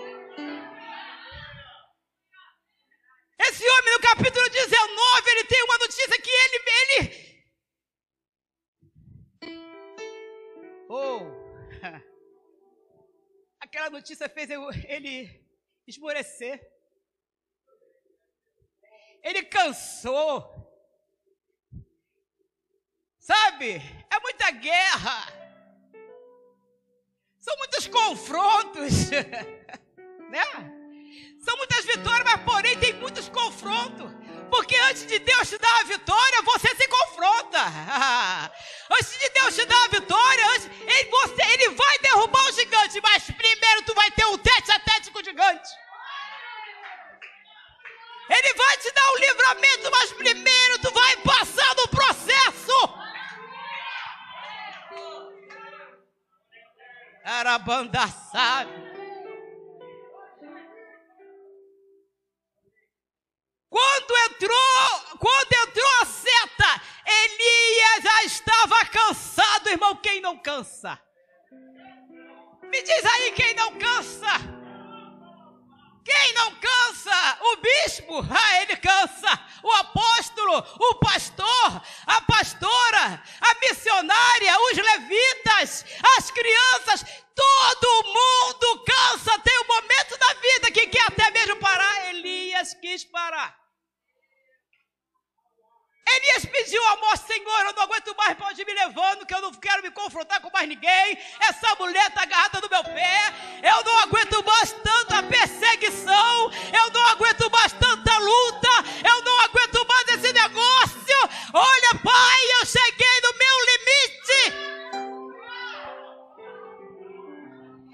Notícia 14.09 14.29
fez 14.29 14.49
ele 14.89 15.47
esmorecer. 15.87 16.61
Ele 19.23 19.43
cansou. 19.43 20.55
Sabe? 23.19 23.75
É 24.11 24.21
muita 24.21 24.51
guerra. 24.53 25.27
São 27.39 27.57
muitos 27.59 27.87
confrontos. 27.89 29.11
né? 30.31 30.45
São 31.41 31.57
muitas 31.59 31.85
vitórias, 31.85 32.25
mas 32.25 32.43
porém 32.45 32.79
tem 32.79 32.95
muitos 32.95 33.29
confrontos. 33.29 34.11
Porque 34.51 34.77
antes 34.77 35.07
de 35.07 35.19
Deus 35.19 35.49
te 35.49 35.59
dar 35.59 35.81
a 35.81 35.85
vitória, 35.85 36.43
você 36.43 36.75
se 36.75 36.89
confronta. 36.89 37.59
antes 38.91 39.19
de 39.21 39.29
Deus 39.31 39.55
te 39.55 39.65
dar 39.67 39.85
a 39.85 39.89
vitória, 39.89 40.47
antes, 40.53 40.71
ele, 40.87 41.11
você, 41.11 41.43
ele 41.53 41.69
vai 41.71 41.98
derrubar 42.09 42.45
o 42.45 42.53
gigante, 42.53 43.01
mas 43.03 43.25
primeiro 43.25 43.83
tu 43.83 43.95
vai 43.95 44.11
ter 44.11 44.25
um 44.27 44.39
tete 44.39 44.73
a 44.73 44.79
tete 44.81 45.11
com 45.11 45.19
o 45.19 45.25
gigante. 45.25 45.69
Ele 48.31 48.55
vai 48.55 48.77
te 48.79 48.91
dar 48.93 49.13
um 49.13 49.17
livramento, 49.17 49.91
mas 49.91 50.13
primeiro 50.13 50.79
tu 50.81 50.91
vai 50.93 51.17
passar 51.19 51.75
no 51.77 51.89
processo. 51.89 52.99
Arabanda 57.25 58.07
sabe. 58.09 58.89
Quando 63.71 64.17
entrou, 64.31 65.19
quando 65.19 65.53
entrou 65.53 65.91
a 66.01 66.07
seta, 66.07 66.83
Elias 67.07 68.03
já 68.03 68.25
estava 68.25 68.87
cansado, 68.87 69.69
irmão. 69.69 69.95
Quem 69.97 70.21
não 70.21 70.39
cansa? 70.39 70.99
Me 72.69 72.83
diz 72.83 73.05
aí 73.05 73.33
quem 73.33 73.55
não 73.55 73.79
cansa. 73.79 74.59
Quem 76.05 76.33
não 76.35 76.55
cansa? 76.55 77.39
O 77.41 77.57
bispo, 77.57 78.27
ah, 78.31 78.63
ele 78.63 78.77
cansa. 78.77 79.47
O 79.63 79.73
apóstolo, 79.73 80.59
o 80.59 80.95
pastor, 80.97 81.83
a 82.07 82.23
pastora, 82.23 83.23
a 83.41 83.55
missionária, 83.61 84.61
os 84.71 84.77
levitas, 84.77 85.85
as 86.17 86.31
crianças, 86.31 87.05
todo 87.35 88.07
mundo 88.07 88.85
cansa. 88.85 89.39
Tem 89.41 89.59
um 89.61 89.67
momento 89.67 90.19
da 90.19 90.35
vida 90.41 90.71
que 90.71 90.87
quer 90.87 91.07
até 91.09 91.31
mesmo 91.31 91.57
parar. 91.57 92.09
Elias 92.11 92.75
quis 92.75 93.05
parar. 93.05 93.68
Elias 96.17 96.45
pediu 96.47 96.85
ao 96.87 96.99
Senhor, 97.17 97.67
eu 97.67 97.73
não 97.75 97.83
aguento 97.83 98.15
mais, 98.17 98.37
pode 98.37 98.65
me 98.65 98.73
levando, 98.73 99.27
que 99.27 99.35
eu 99.35 99.43
não 99.43 99.53
quero 99.53 99.83
me 99.83 99.91
confrontar 99.91 100.41
com 100.41 100.51
mais 100.51 100.69
ninguém. 100.69 101.19
Essa 101.41 101.75
mulher 101.79 102.07
está 102.09 102.23
agarrada 102.23 102.61
no 102.61 102.69
meu 102.69 102.85
pé. 102.85 103.35
Eu 103.63 103.85
não 103.85 103.99
aguento 104.01 104.43
mais 104.45 104.73
tanta 104.73 105.23
perseguição. 105.23 106.51
Eu 106.73 106.91
não 106.93 107.07
aguento 107.07 107.51
mais 107.51 107.73
tanta 107.73 108.19
luta. 108.19 108.69
Eu 109.05 109.23
não 109.23 109.41
aguento 109.41 109.87
mais 109.87 110.09
esse 110.09 110.33
negócio. 110.33 111.29
Olha, 111.53 111.95
pai, 112.03 112.39
eu 112.61 112.67
cheguei 112.67 113.21
no 113.23 113.33
meu 113.39 113.57
limite. 113.71 114.79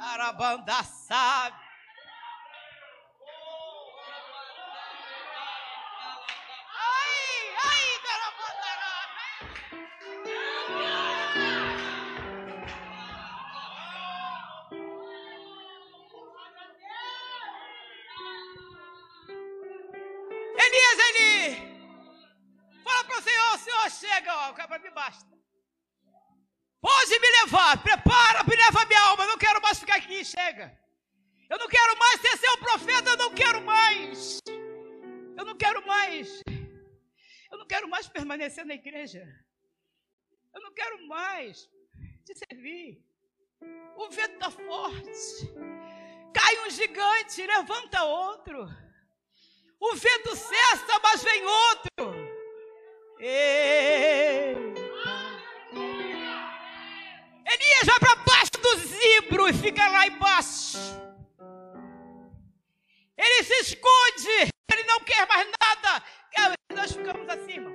Arabanda 0.00 0.82
sabe. 1.08 1.63
Elias 57.54 57.86
vai 57.86 58.00
para 58.00 58.16
baixo 58.16 58.58
do 58.60 58.76
zibro 58.78 59.48
e 59.48 59.52
fica 59.52 59.88
lá 59.88 60.06
embaixo. 60.06 60.78
Ele 63.16 63.44
se 63.44 63.54
esconde, 63.60 64.52
ele 64.72 64.84
não 64.84 65.00
quer 65.00 65.26
mais 65.28 65.48
nada. 65.60 66.02
Nós 66.74 66.92
ficamos 66.92 67.24
irmão. 67.48 67.72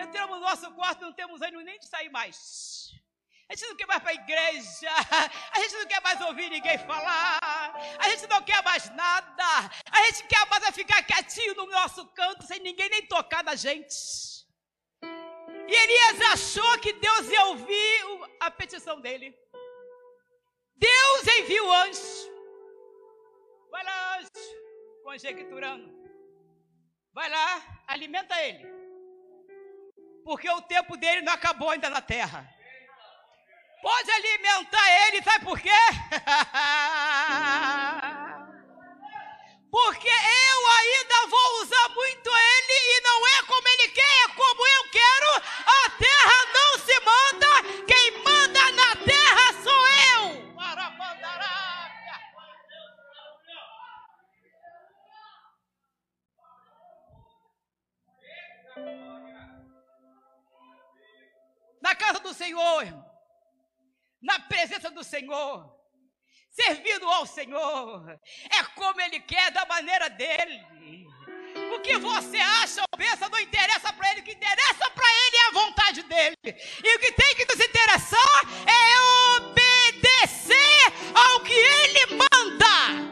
Entramos 0.00 0.36
no 0.36 0.42
nosso 0.42 0.70
quarto, 0.72 1.02
não 1.02 1.12
temos 1.12 1.42
ânimo 1.42 1.62
nem 1.62 1.78
de 1.78 1.86
sair 1.86 2.08
mais. 2.08 2.92
A 3.50 3.54
gente 3.54 3.68
não 3.68 3.76
quer 3.76 3.86
mais 3.86 4.02
para 4.02 4.10
a 4.10 4.14
igreja. 4.14 4.90
A 5.52 5.60
gente 5.60 5.74
não 5.74 5.86
quer 5.86 6.02
mais 6.02 6.20
ouvir 6.20 6.50
ninguém 6.50 6.78
falar. 6.78 7.38
A 7.98 8.08
gente 8.10 8.26
não 8.28 8.42
quer 8.42 8.62
mais 8.62 8.90
nada. 8.94 9.70
A 9.90 10.02
gente 10.04 10.24
quer 10.24 10.46
mais 10.48 10.62
é 10.64 10.72
ficar 10.72 11.02
quietinho 11.02 11.54
no 11.54 11.66
nosso 11.66 12.06
canto, 12.08 12.46
sem 12.46 12.60
ninguém 12.60 12.88
nem 12.90 13.06
tocar 13.06 13.42
na 13.42 13.54
gente. 13.54 13.96
E 15.02 15.74
Elias 15.74 16.20
achou 16.32 16.78
que 16.78 16.92
Deus 16.92 17.28
ia 17.28 17.44
ouvir 17.46 18.04
a 18.40 18.50
petição 18.50 19.00
dele. 19.00 19.36
Deus 20.76 21.26
envia 21.38 21.64
o 21.64 21.72
anjo. 21.72 22.00
Vai 23.70 23.84
lá, 23.84 24.18
anjo, 24.18 24.30
conjecturando. 25.04 25.98
Vai 27.12 27.28
lá, 27.28 27.82
alimenta 27.86 28.40
ele. 28.42 28.66
Porque 30.24 30.48
o 30.50 30.62
tempo 30.62 30.96
dele 30.96 31.22
não 31.22 31.32
acabou 31.32 31.70
ainda 31.70 31.90
na 31.90 32.00
terra. 32.00 32.48
Pode 33.80 34.10
alimentar 34.10 35.06
ele, 35.06 35.22
sabe 35.22 35.44
por 35.44 35.58
quê? 35.60 35.70
Porque 39.70 40.08
eu 40.08 40.68
ainda 40.78 41.26
vou 41.28 41.62
usar 41.62 41.88
muito 41.90 42.27
Senhor 65.18 65.78
servindo 66.50 67.06
ao 67.06 67.24
Senhor. 67.26 68.20
É 68.50 68.64
como 68.74 69.00
Ele 69.00 69.20
quer, 69.20 69.50
da 69.52 69.64
maneira 69.66 70.10
dele. 70.10 70.60
O 71.74 71.80
que 71.80 71.96
você 71.98 72.36
acha 72.36 72.80
ou 72.80 72.98
pensa 72.98 73.28
não 73.28 73.38
interessa 73.38 73.92
para 73.92 74.10
Ele. 74.10 74.20
O 74.20 74.24
que 74.24 74.32
interessa 74.32 74.90
para 74.90 75.06
Ele 75.06 75.36
é 75.36 75.46
a 75.46 75.52
vontade 75.52 76.02
dele. 76.02 76.36
E 76.44 76.96
o 76.96 76.98
que 76.98 77.12
tem 77.12 77.34
que 77.36 77.46
nos 77.46 77.64
interessar 77.64 78.42
é 78.66 79.36
obedecer 79.36 80.92
ao 81.14 81.40
que 81.40 81.52
Ele 81.52 82.06
manda. 82.06 83.08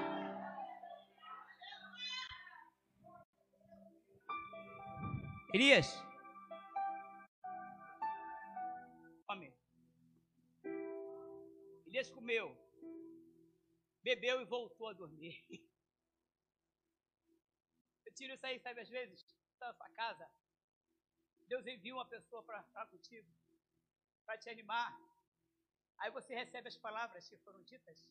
Elias. 5.55 6.06
Comeu 12.11 12.67
bebeu 14.07 14.41
e 14.41 14.45
voltou 14.45 14.87
a 14.89 14.93
dormir. 14.93 15.37
Eu 18.07 18.15
tiro 18.15 18.33
isso 18.35 18.47
aí, 18.47 18.61
sabe, 18.61 18.81
às 18.81 18.89
vezes, 18.89 19.27
na 19.59 19.73
sua 19.75 19.89
casa. 19.91 20.31
Deus 21.49 21.67
envia 21.67 21.93
uma 21.93 22.07
pessoa 22.07 22.41
para 22.45 22.63
falar 22.63 22.87
contigo, 22.87 23.29
para 24.25 24.39
te 24.39 24.49
animar. 24.49 24.97
Aí 25.99 26.11
você 26.13 26.37
recebe 26.37 26.69
as 26.69 26.77
palavras 26.77 27.29
que 27.29 27.37
foram 27.39 27.61
ditas, 27.65 28.09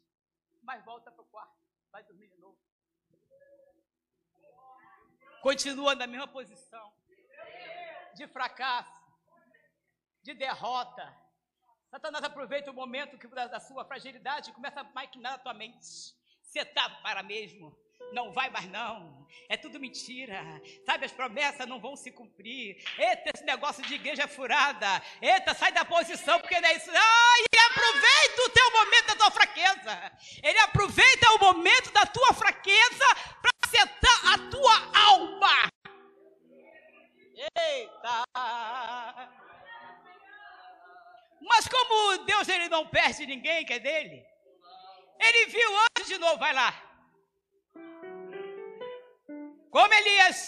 mas 0.62 0.84
volta 0.84 1.10
para 1.10 1.22
o 1.22 1.28
quarto, 1.28 1.58
vai 1.94 2.04
dormir 2.04 2.28
de 2.28 2.38
novo. 2.40 2.60
Continua 5.42 5.96
na 5.96 6.08
mesma 6.08 6.28
posição 6.28 6.94
de 8.16 8.28
fracasso, 8.28 9.02
de 10.24 10.34
derrota, 10.34 11.06
Satanás 11.96 12.26
aproveita 12.26 12.72
o 12.72 12.74
momento 12.74 13.18
que, 13.18 13.26
da, 13.26 13.48
da 13.48 13.58
sua 13.58 13.86
fragilidade 13.86 14.50
e 14.50 14.54
começa 14.54 14.82
a 14.82 14.84
maquinar 14.84 15.36
a 15.36 15.38
tua 15.38 15.54
mente. 15.54 15.80
Você 16.44 16.60
está 16.60 16.90
para 17.02 17.24
mesmo. 17.24 17.74
Não 18.12 18.34
vai 18.34 18.50
mais 18.50 18.70
não. 18.70 19.26
É 19.48 19.56
tudo 19.56 19.80
mentira. 19.80 20.44
Sabe, 20.86 21.06
as 21.06 21.14
promessas 21.14 21.66
não 21.66 21.80
vão 21.80 21.96
se 21.96 22.12
cumprir. 22.12 22.84
Eita, 22.98 23.32
esse 23.34 23.46
negócio 23.46 23.82
de 23.84 23.94
igreja 23.94 24.28
furada. 24.28 25.02
Eita, 25.22 25.54
sai 25.54 25.72
da 25.72 25.86
posição, 25.86 26.38
porque 26.42 26.60
não 26.60 26.68
é 26.68 26.76
isso. 26.76 26.92
Ah, 26.92 27.36
aproveita 27.72 28.42
o 28.42 28.50
teu 28.50 28.72
momento 28.72 29.08
da 29.08 29.16
tua 29.16 29.32
fraqueza. 29.32 30.12
Ele 30.44 30.60
aproveita 30.60 31.32
o 31.32 31.40
momento 31.40 31.94
da 31.94 32.06
tua 32.06 32.34
fraqueza 32.34 33.06
para 33.42 33.52
acertar 33.64 34.34
a 34.34 34.38
tua 34.50 34.92
alma. 35.08 35.70
Eita! 37.58 39.45
Mas 41.52 41.68
como 41.68 42.26
Deus 42.26 42.48
ele 42.50 42.68
não 42.70 42.88
perde 42.88 43.26
ninguém 43.26 43.66
que 43.66 43.74
é 43.74 43.80
dele, 43.80 44.26
ele 45.20 45.46
viu 45.48 45.70
antes 45.98 46.08
de 46.08 46.18
novo, 46.18 46.38
vai 46.38 46.54
lá. 46.54 46.72
Como 49.70 49.94
Elias. 49.94 50.40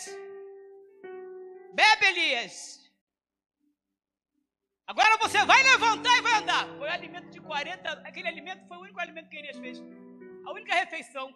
Bebe 1.74 2.06
Elias. 2.08 2.56
Agora 4.88 5.18
você 5.18 5.44
vai 5.46 5.62
levantar 5.64 6.18
e 6.18 6.22
vai 6.22 6.34
andar. 6.42 6.66
Foi 6.78 6.90
alimento 6.90 7.30
de 7.30 7.42
40, 7.42 7.92
aquele 8.10 8.30
alimento 8.30 8.68
foi 8.68 8.78
o 8.78 8.82
único 8.82 9.00
alimento 9.00 9.30
que 9.30 9.38
Elias 9.38 9.58
fez. 9.58 9.80
A 10.46 10.52
única 10.52 10.74
refeição. 10.74 11.28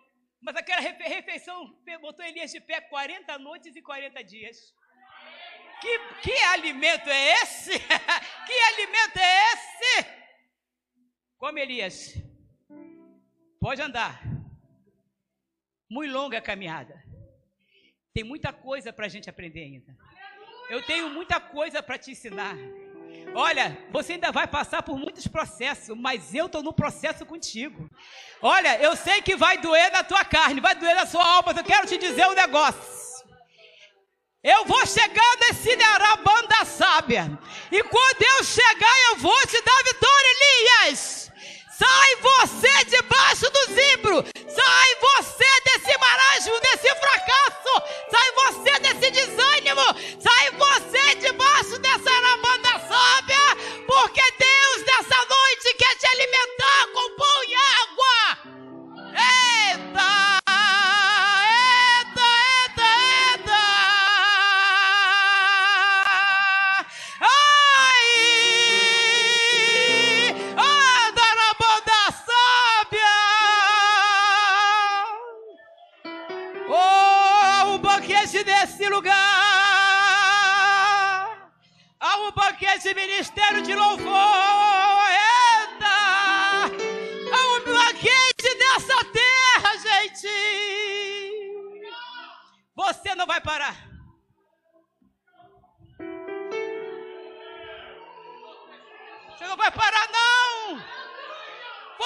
Mas 0.41 0.56
aquela 0.56 0.82
refeição 0.82 1.58
botou 2.02 2.26
Elias 2.26 2.52
de 2.52 2.60
pé 2.62 2.82
40 2.82 3.38
noites 3.38 3.76
e 3.76 3.82
40 3.82 4.24
dias. 4.24 4.74
Que, 5.81 5.99
que 6.21 6.37
alimento 6.43 7.09
é 7.09 7.33
esse? 7.41 7.71
que 8.47 8.53
alimento 8.53 9.17
é 9.17 9.53
esse? 9.53 10.07
Come, 11.37 11.59
Elias. 11.59 12.13
Pode 13.59 13.81
andar. 13.81 14.21
Muito 15.89 16.13
longa 16.13 16.37
a 16.37 16.41
caminhada. 16.41 17.03
Tem 18.13 18.23
muita 18.23 18.53
coisa 18.53 18.93
para 18.93 19.07
a 19.07 19.09
gente 19.09 19.29
aprender 19.29 19.63
ainda. 19.63 19.97
Eu 20.69 20.85
tenho 20.85 21.09
muita 21.09 21.39
coisa 21.39 21.81
para 21.81 21.97
te 21.97 22.11
ensinar. 22.11 22.55
Olha, 23.33 23.77
você 23.91 24.13
ainda 24.13 24.31
vai 24.31 24.47
passar 24.47 24.83
por 24.83 24.97
muitos 24.97 25.27
processos, 25.27 25.97
mas 25.97 26.33
eu 26.33 26.45
estou 26.45 26.61
no 26.61 26.73
processo 26.73 27.25
contigo. 27.25 27.89
Olha, 28.41 28.79
eu 28.79 28.95
sei 28.95 29.21
que 29.21 29.35
vai 29.35 29.57
doer 29.57 29.91
na 29.91 30.03
tua 30.03 30.23
carne, 30.23 30.61
vai 30.61 30.75
doer 30.75 30.95
na 30.95 31.05
sua 31.05 31.25
alma, 31.25 31.47
mas 31.47 31.57
eu 31.57 31.63
quero 31.63 31.87
te 31.87 31.97
dizer 31.97 32.27
um 32.27 32.35
negócio. 32.35 33.11
Eu 34.43 34.65
vou 34.65 34.84
chegar 34.88 35.38
nesse 35.39 35.71
arabanda 35.84 36.65
sábia. 36.65 37.38
E 37.71 37.84
quando 37.84 38.21
eu 38.23 38.43
chegar, 38.43 38.95
eu 39.12 39.17
vou 39.17 39.39
te 39.45 39.62
dar 39.62 39.84
vitória, 39.84 40.36
Elias. 40.41 41.32
Sai 41.77 42.15
você 42.15 42.86
debaixo 42.86 43.00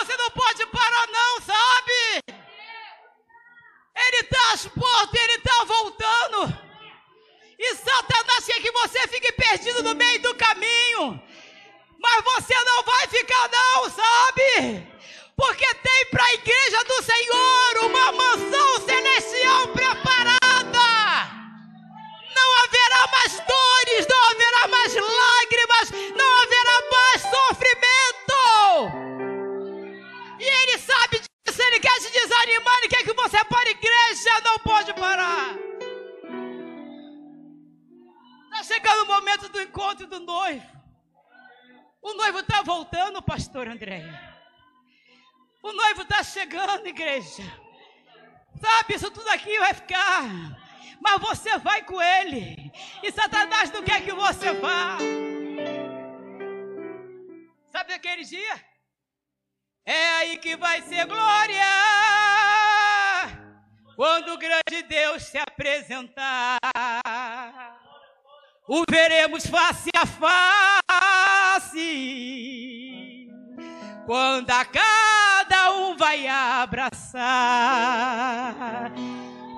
Você 0.06 0.16
não 0.18 0.30
pode 0.30 0.64
parar, 0.68 1.08
não, 1.08 1.42
sabe? 1.42 2.20
Ele 3.96 4.18
está 4.18 4.54
às 4.54 4.68
portas, 4.68 5.20
ele 5.20 5.34
está 5.34 5.64
voltando. 5.64 6.60
E 7.58 7.76
Satanás 7.76 8.46
quer 8.46 8.62
que 8.62 8.72
você 8.72 9.08
fique 9.08 9.32
perdido 9.32 9.82
no 9.82 9.96
meio 9.96 10.22
do 10.22 10.36
caminho. 10.36 11.20
Mas 12.00 12.24
você 12.24 12.54
não 12.54 12.84
vai 12.84 13.08
ficar, 13.08 13.50
não, 13.50 13.90
sabe? 13.90 14.88
Porque 15.36 15.74
tem 15.74 16.06
para 16.12 16.24
a 16.24 16.34
igreja 16.36 16.84
do 16.84 17.02
Senhor 17.02 17.86
uma 17.86 18.12
mansão 18.12 18.86
celestial 18.86 19.70
preparada. 19.70 20.86
Não 22.36 22.64
haverá 22.64 23.08
mais 23.12 23.40
dores, 23.40 24.08
não 24.08 24.24
haverá 24.30 24.68
mais 24.68 24.94
lágrimas, 24.94 26.16
não 26.16 26.25
desanimar, 32.46 32.78
ele 32.78 32.88
quer 32.88 33.04
que 33.04 33.14
você 33.14 33.44
pare 33.46 33.72
igreja, 33.72 34.42
não 34.44 34.60
pode 34.60 34.94
parar. 34.94 35.56
Está 38.44 38.64
chegando 38.64 39.04
o 39.04 39.08
momento 39.08 39.50
do 39.50 39.62
encontro 39.62 40.08
do 40.08 40.20
noivo. 40.20 40.76
O 42.02 42.14
noivo 42.14 42.40
está 42.40 42.62
voltando, 42.62 43.22
pastor 43.22 43.68
André. 43.68 44.04
O 45.62 45.74
noivo 45.74 46.04
está 46.04 46.24
chegando, 46.24 46.88
igreja. 46.88 47.44
Sabe, 48.62 48.96
isso 48.96 49.12
tudo 49.12 49.28
aqui 49.30 49.58
vai 49.60 49.74
ficar. 49.74 50.24
Mas 51.02 51.22
você 51.22 51.58
vai 51.58 51.84
com 51.84 52.02
ele. 52.02 52.72
E 53.04 53.12
Satanás 53.12 53.72
não 53.72 53.84
quer 53.84 54.04
que 54.04 54.14
você 54.14 54.54
vá. 54.54 54.98
Sabe 57.72 57.94
aquele 57.94 58.24
dia? 58.24 58.66
É 59.86 60.08
aí 60.18 60.38
que 60.38 60.56
vai 60.56 60.82
ser 60.84 61.06
glória. 61.06 61.95
Quando 63.96 64.34
o 64.34 64.38
grande 64.38 64.84
Deus 64.90 65.24
se 65.24 65.38
apresentar, 65.38 66.60
o 68.68 68.84
veremos 68.90 69.48
face 69.48 69.90
a 69.96 70.06
face. 70.06 71.70
Quando 74.06 74.52
a 74.52 74.66
cada 74.66 75.72
um 75.78 75.96
vai 75.96 76.28
abraçar, 76.28 76.92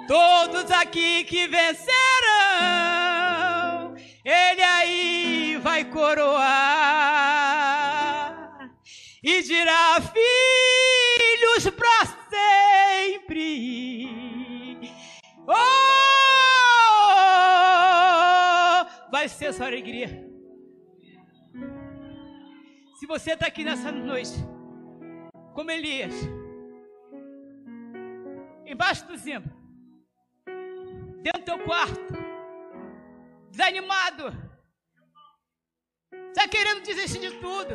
todos 0.07 0.69
aqui 0.69 1.23
que 1.23 1.47
vencerão, 1.47 1.95
Ele 4.23 4.61
aí 4.61 5.59
vai 5.63 5.83
coroar 5.83 7.07
e 9.23 9.41
dirá: 9.41 9.99
Filhos 9.99 11.73
para 11.75 12.05
sempre. 12.29 14.26
Oh, 15.47 15.53
vai 19.09 19.29
ser 19.29 19.53
sua 19.53 19.67
alegria. 19.67 20.27
Se 22.99 23.07
você 23.07 23.31
está 23.31 23.47
aqui 23.47 23.63
nessa 23.63 23.91
noite, 23.91 24.33
como 25.53 25.71
Elias, 25.71 26.13
embaixo 28.65 29.07
do 29.07 29.15
zimbro, 29.15 29.55
dentro 31.23 31.41
do 31.41 31.45
teu 31.45 31.59
quarto, 31.63 32.13
desanimado, 33.49 34.35
está 36.27 36.45
querendo 36.49 36.81
desistir 36.81 37.19
de 37.19 37.31
tudo. 37.39 37.73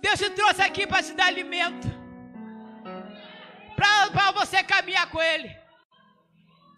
Deus 0.00 0.18
te 0.18 0.30
trouxe 0.30 0.62
aqui 0.62 0.86
para 0.86 1.02
te 1.02 1.12
dar 1.12 1.26
alimento. 1.26 1.86
Para 3.76 4.32
você 4.32 4.62
caminhar 4.64 5.10
com 5.10 5.22
Ele. 5.22 5.67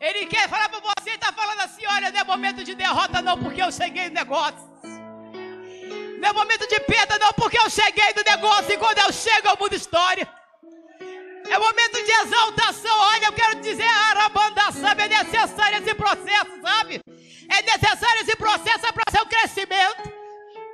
Ele 0.01 0.25
quer 0.25 0.49
falar 0.49 0.69
para 0.71 0.81
você, 0.81 1.11
está 1.11 1.31
falando 1.31 1.61
assim: 1.61 1.83
olha, 1.87 2.11
não 2.11 2.21
é 2.21 2.25
momento 2.25 2.65
de 2.65 2.75
derrota, 2.75 3.21
não, 3.21 3.37
porque 3.37 3.63
eu 3.63 3.71
cheguei 3.71 4.09
no 4.09 4.15
negócio. 4.15 4.71
Não 6.19 6.29
é 6.29 6.33
momento 6.33 6.67
de 6.67 6.81
perda, 6.81 7.19
não, 7.19 7.33
porque 7.35 7.59
eu 7.59 7.69
cheguei 7.69 8.15
no 8.17 8.23
negócio. 8.23 8.73
E 8.73 8.79
quando 8.79 8.99
eu 8.99 9.13
chego, 9.13 9.49
eu 9.49 9.57
mudo 9.61 9.75
história. 9.75 10.27
É 11.49 11.59
momento 11.59 12.03
de 12.03 12.13
exaltação. 12.13 12.99
Olha, 12.99 13.27
eu 13.27 13.33
quero 13.33 13.61
dizer, 13.61 13.85
arabanda 13.85 14.73
sabe, 14.73 15.03
é 15.03 15.09
necessário 15.09 15.79
esse 15.79 15.95
processo, 15.95 16.61
sabe? 16.63 17.01
É 17.49 17.63
necessário 17.63 18.23
esse 18.23 18.37
processo 18.37 18.93
para 18.93 19.11
seu 19.11 19.27
crescimento. 19.27 20.10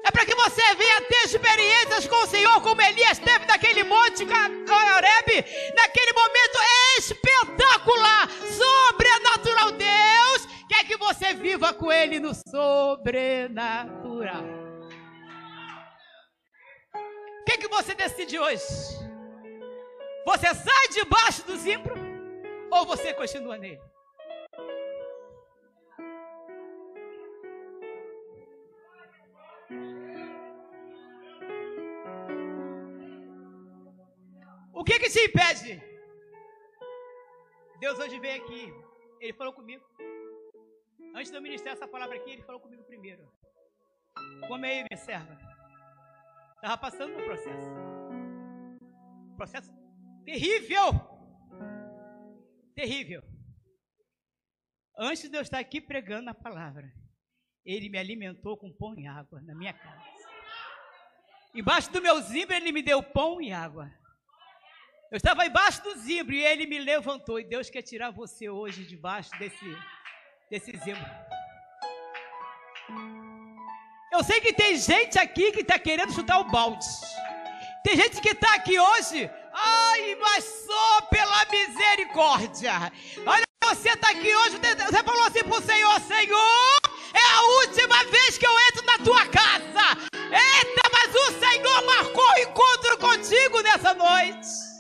É 0.07 0.11
para 0.13 0.25
que 0.25 0.37
você 0.37 0.63
venha 0.77 1.03
ter 1.03 1.25
experiências 1.25 2.07
com 2.07 2.23
o 2.23 2.29
Senhor, 2.29 2.63
como 2.63 2.81
Elias 2.81 3.19
teve 3.19 3.45
naquele 3.45 3.83
monte 3.83 4.23
Horeb, 4.23 5.45
naquele 5.75 6.13
momento 6.13 6.59
espetacular, 6.97 8.31
sobrenatural. 8.31 9.73
Deus 9.73 10.47
quer 10.69 10.85
que 10.85 10.97
você 10.97 11.35
viva 11.35 11.75
com 11.75 11.91
Ele 11.91 12.21
no 12.21 12.33
sobrenatural. 12.35 14.45
O 16.95 17.45
que, 17.45 17.59
que 17.59 17.67
você 17.69 17.93
decide 17.93 18.39
hoje? 18.39 18.63
Você 20.25 20.55
sai 20.55 20.89
debaixo 20.93 21.45
do 21.47 21.57
zimbro 21.57 21.97
ou 22.71 22.87
você 22.87 23.13
continua 23.13 23.59
nele? 23.59 23.81
Que 35.07 35.11
te 35.11 35.21
impede? 35.25 35.83
Deus 37.79 37.99
hoje 37.99 38.19
veio 38.19 38.43
aqui, 38.43 38.75
Ele 39.21 39.33
falou 39.33 39.53
comigo. 39.53 39.85
Antes 41.15 41.31
de 41.31 41.37
eu 41.37 41.43
ministrar 41.43 41.75
essa 41.75 41.87
palavra 41.87 42.17
aqui, 42.17 42.31
Ele 42.31 42.43
falou 42.43 42.61
comigo 42.61 42.83
primeiro. 42.85 43.31
Come 44.49 44.69
aí, 44.69 44.85
minha 44.91 44.97
serva. 44.97 45.39
Estava 46.57 46.79
passando 46.79 47.17
um 47.17 47.25
processo. 47.25 47.71
Processo 49.37 49.71
terrível. 50.25 50.89
Terrível. 52.75 53.23
Antes 54.99 55.29
de 55.29 55.37
eu 55.37 55.43
estar 55.43 55.59
aqui 55.59 55.81
pregando 55.81 56.31
a 56.31 56.35
palavra, 56.35 56.91
Ele 57.65 57.89
me 57.89 57.99
alimentou 57.99 58.57
com 58.57 58.73
pão 58.73 58.99
e 58.99 59.07
água 59.07 59.41
na 59.43 59.55
minha 59.55 59.73
casa. 59.73 60.03
Embaixo 61.55 61.93
do 61.93 62.03
meu 62.03 62.21
zimbro, 62.23 62.57
Ele 62.57 62.73
me 62.73 62.83
deu 62.83 63.03
pão 63.03 63.41
e 63.41 63.53
água. 63.53 63.89
Eu 65.11 65.19
estava 65.19 65.47
embaixo 65.47 65.83
do 65.85 65.97
zimbro 66.01 66.35
e 66.35 66.45
ele 66.45 66.67
me 66.67 66.79
levantou. 66.81 67.39
E 67.39 67.45
Deus 67.45 67.71
quer 67.71 67.83
tirar 67.83 68.11
você 68.11 68.51
hoje 68.51 68.85
debaixo 68.85 69.31
desse, 69.39 69.77
desse 70.51 70.73
zimbro. 70.79 71.07
Eu 74.13 74.25
sei 74.25 74.41
que 74.41 74.53
tem 74.53 74.77
gente 74.77 75.17
aqui 75.19 75.53
que 75.53 75.61
está 75.61 75.79
querendo 75.79 76.13
chutar 76.13 76.41
o 76.41 76.45
balde. 76.45 76.87
Tem 77.85 77.95
gente 77.95 78.21
que 78.21 78.31
está 78.31 78.55
aqui 78.55 78.81
hoje. 78.81 79.31
Ai, 79.53 80.17
mas 80.17 80.45
só 80.67 81.03
pela 81.03 81.45
misericórdia. 81.47 82.93
Olha, 83.25 83.45
você 83.65 83.91
está 83.91 84.11
aqui 84.11 84.35
hoje, 84.35 84.59
você 84.59 85.03
falou 85.05 85.23
assim 85.25 85.45
para 85.45 85.59
o 85.59 85.63
Senhor: 85.63 86.01
Senhor, 86.01 86.81
é 87.15 87.35
a 87.37 87.43
última 87.61 88.05
vez 88.05 88.37
que 88.39 88.47
eu 88.47 88.59
entro 88.59 88.85
na 88.85 88.99
tua 88.99 89.27
casa. 89.27 89.99
Eita, 90.15 90.91
mas 90.93 91.15
o 91.15 91.39
Senhor 91.39 91.87
marcou 91.87 92.39
encontro 92.39 92.99
contigo 92.99 93.61
nessa 93.61 93.95
noite. 93.95 94.76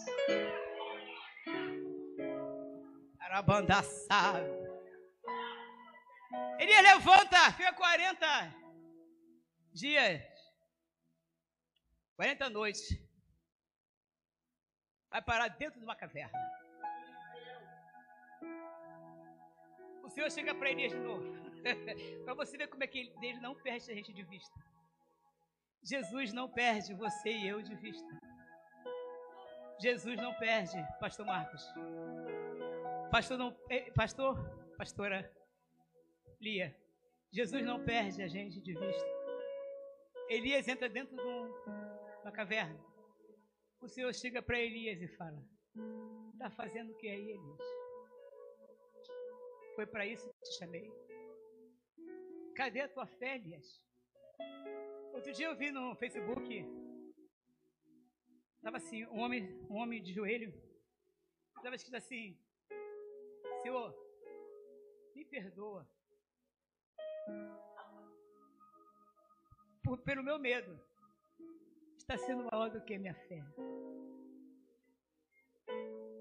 Arabandaçado. 3.37 4.49
Ele 6.59 6.81
levanta, 6.81 7.53
fica 7.53 7.70
40 7.75 8.27
dias, 9.75 10.22
40 12.16 12.49
noites. 12.49 12.88
Vai 15.11 15.20
parar 15.20 15.49
dentro 15.49 15.79
de 15.79 15.85
uma 15.85 15.94
caverna. 15.94 16.38
O 20.03 20.09
Senhor 20.09 20.31
chega 20.31 20.55
para 20.55 20.70
Elias 20.70 20.92
de 20.92 20.99
novo. 20.99 21.27
para 22.25 22.33
você 22.33 22.57
ver 22.57 22.68
como 22.68 22.85
é 22.85 22.87
que 22.87 23.12
ele 23.20 23.40
não 23.40 23.55
perde 23.55 23.90
a 23.90 23.94
gente 23.94 24.14
de 24.14 24.22
vista. 24.22 24.59
Jesus 25.83 26.33
não 26.33 26.49
perde 26.49 26.94
você 26.94 27.31
e 27.31 27.49
eu 27.49 27.61
de 27.61 27.75
vista. 27.75 28.09
Jesus 29.79 30.16
não 30.16 30.33
perde, 30.38 30.79
pastor 30.99 31.27
Marcos. 31.27 31.62
Pastor 33.11 33.38
não, 33.38 33.57
eh, 33.71 33.90
pastor, 33.92 34.37
pastora 34.77 35.31
Lia. 36.40 36.77
Jesus 37.33 37.64
não 37.64 37.85
perde 37.85 38.23
a 38.23 38.29
gente 38.29 38.61
de 38.61 38.75
vista. 38.75 39.16
Elias 40.29 40.66
entra 40.66 40.88
dentro 40.88 41.16
de 41.16 41.23
uma 41.23 42.33
caverna. 42.33 42.79
O 43.81 43.88
Senhor 43.88 44.12
chega 44.14 44.42
para 44.42 44.61
Elias 44.61 45.01
e 45.01 45.09
fala: 45.16 45.42
Está 46.33 46.51
fazendo 46.51 46.92
o 46.92 46.97
que 46.97 47.09
aí, 47.09 47.31
Elias? 47.31 47.61
Foi 49.75 49.87
para 49.87 50.07
isso 50.07 50.29
que 50.29 50.40
te 50.42 50.59
chamei. 50.59 50.90
Cadê 52.55 52.81
a 52.81 52.88
tua 52.88 53.07
fé, 53.07 53.37
Elias? 53.37 53.83
Outro 55.12 55.33
dia 55.33 55.47
eu 55.47 55.57
vi 55.57 55.71
no 55.71 55.95
Facebook, 55.97 56.64
estava 58.57 58.79
assim, 58.79 59.07
um 59.07 59.21
homem, 59.21 59.45
um 59.71 59.77
homem 59.77 60.03
de 60.03 60.12
joelho, 60.12 60.53
estava 61.57 61.77
escrito 61.77 61.97
assim, 61.97 62.38
Senhor, 63.66 63.92
me 65.12 65.24
perdoa. 65.24 65.85
Por, 69.83 70.00
pelo 70.05 70.22
meu 70.22 70.38
medo. 70.38 70.81
Está 71.98 72.16
sendo 72.16 72.44
maior 72.44 72.70
do 72.70 72.81
que 72.85 72.94
a 72.94 72.98
minha 73.00 73.14
fé. 73.26 73.44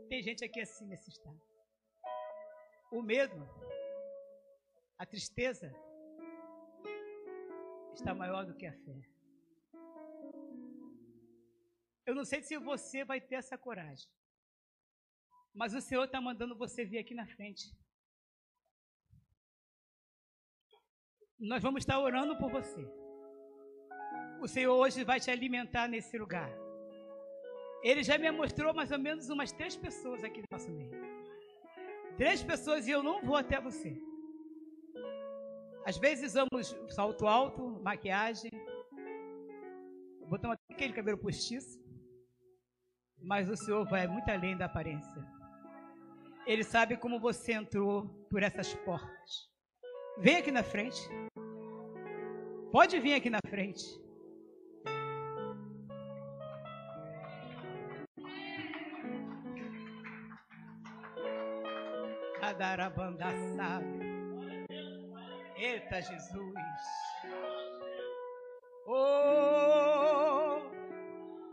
Tem 0.09 0.23
gente 0.23 0.43
aqui 0.43 0.59
assim 0.59 0.87
nesse 0.87 1.11
estado. 1.11 1.39
O 2.91 3.03
medo, 3.03 3.37
a 4.97 5.05
tristeza, 5.05 5.71
está 7.93 8.11
maior 8.15 8.43
do 8.43 8.55
que 8.55 8.65
a 8.65 8.73
fé. 8.73 8.99
Eu 12.07 12.15
não 12.15 12.25
sei 12.25 12.41
se 12.41 12.57
você 12.57 13.05
vai 13.05 13.21
ter 13.21 13.35
essa 13.35 13.55
coragem, 13.55 14.09
mas 15.55 15.73
o 15.73 15.79
Senhor 15.79 16.03
está 16.03 16.19
mandando 16.19 16.57
você 16.63 16.83
vir 16.83 16.97
aqui 16.97 17.13
na 17.15 17.25
frente. 17.25 17.65
Nós 21.39 21.63
vamos 21.63 21.79
estar 21.79 21.97
orando 21.99 22.37
por 22.37 22.51
você. 22.51 22.85
O 24.41 24.47
Senhor 24.47 24.75
hoje 24.75 25.03
vai 25.03 25.19
te 25.19 25.31
alimentar 25.31 25.87
nesse 25.87 26.17
lugar. 26.17 26.49
Ele 27.81 28.03
já 28.03 28.17
me 28.17 28.29
mostrou 28.31 28.73
mais 28.73 28.91
ou 28.91 28.99
menos 28.99 29.29
umas 29.29 29.51
três 29.51 29.77
pessoas 29.77 30.23
aqui 30.23 30.41
no 30.41 30.47
nosso 30.51 30.69
meio. 30.69 30.91
Três 32.17 32.43
pessoas 32.43 32.87
e 32.87 32.91
eu 32.91 33.01
não 33.01 33.21
vou 33.21 33.37
até 33.37 33.59
você. 33.61 33.95
Às 35.85 35.97
vezes 35.97 36.31
usamos 36.31 36.75
salto 36.89 37.27
alto, 37.27 37.79
maquiagem, 37.81 38.51
botamos 40.27 40.57
aquele 40.69 40.93
cabelo 40.93 41.17
postiço, 41.17 41.79
mas 43.21 43.49
o 43.49 43.55
Senhor 43.55 43.85
vai 43.87 44.07
muito 44.07 44.27
além 44.29 44.57
da 44.57 44.65
aparência. 44.65 45.34
Ele 46.45 46.63
sabe 46.63 46.95
como 46.95 47.19
você 47.19 47.53
entrou 47.53 48.07
por 48.29 48.43
essas 48.43 48.73
portas. 48.75 49.49
Vem 50.19 50.37
aqui 50.37 50.51
na 50.51 50.63
frente. 50.63 51.01
Pode 52.71 52.99
vir 52.99 53.15
aqui 53.15 53.29
na 53.29 53.39
frente. 53.49 53.83
Adarabanda 62.41 63.25
sabe. 63.55 64.05
Eita 65.57 66.01
Jesus. 66.01 66.53
Oh, 68.87 70.59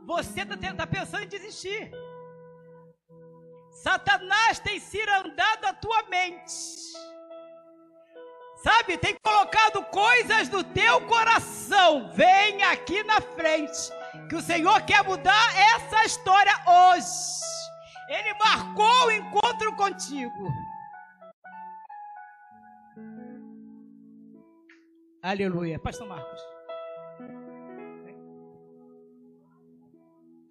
você 0.04 0.42
está 0.42 0.74
tá 0.74 0.86
pensando 0.86 1.24
em 1.24 1.28
desistir. 1.28 1.90
Satanás 3.82 4.60
tem 4.60 4.78
cirandado 4.78 5.66
a 5.66 5.72
tua 5.74 6.04
mente. 6.04 6.52
Sabe, 8.62 8.96
tem 8.96 9.16
colocado 9.20 9.82
coisas 9.86 10.48
no 10.48 10.62
teu 10.62 11.00
coração. 11.08 12.08
Vem 12.12 12.62
aqui 12.62 13.02
na 13.02 13.20
frente. 13.20 13.90
Que 14.28 14.36
o 14.36 14.40
Senhor 14.40 14.82
quer 14.82 15.02
mudar 15.02 15.46
essa 15.74 16.04
história 16.04 16.52
hoje. 16.64 17.42
Ele 18.08 18.32
marcou 18.34 19.06
o 19.06 19.10
encontro 19.10 19.74
contigo. 19.74 20.48
Aleluia. 25.20 25.76
Pastor 25.80 26.06
Marcos. 26.06 26.40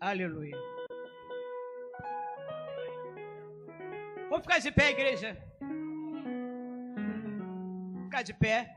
Aleluia. 0.01 0.57
Vamos 4.31 4.45
ficar 4.45 4.59
de 4.59 4.71
pé, 4.71 4.91
igreja. 4.91 5.37
Ficar 8.05 8.23
de 8.23 8.33
pé. 8.33 8.73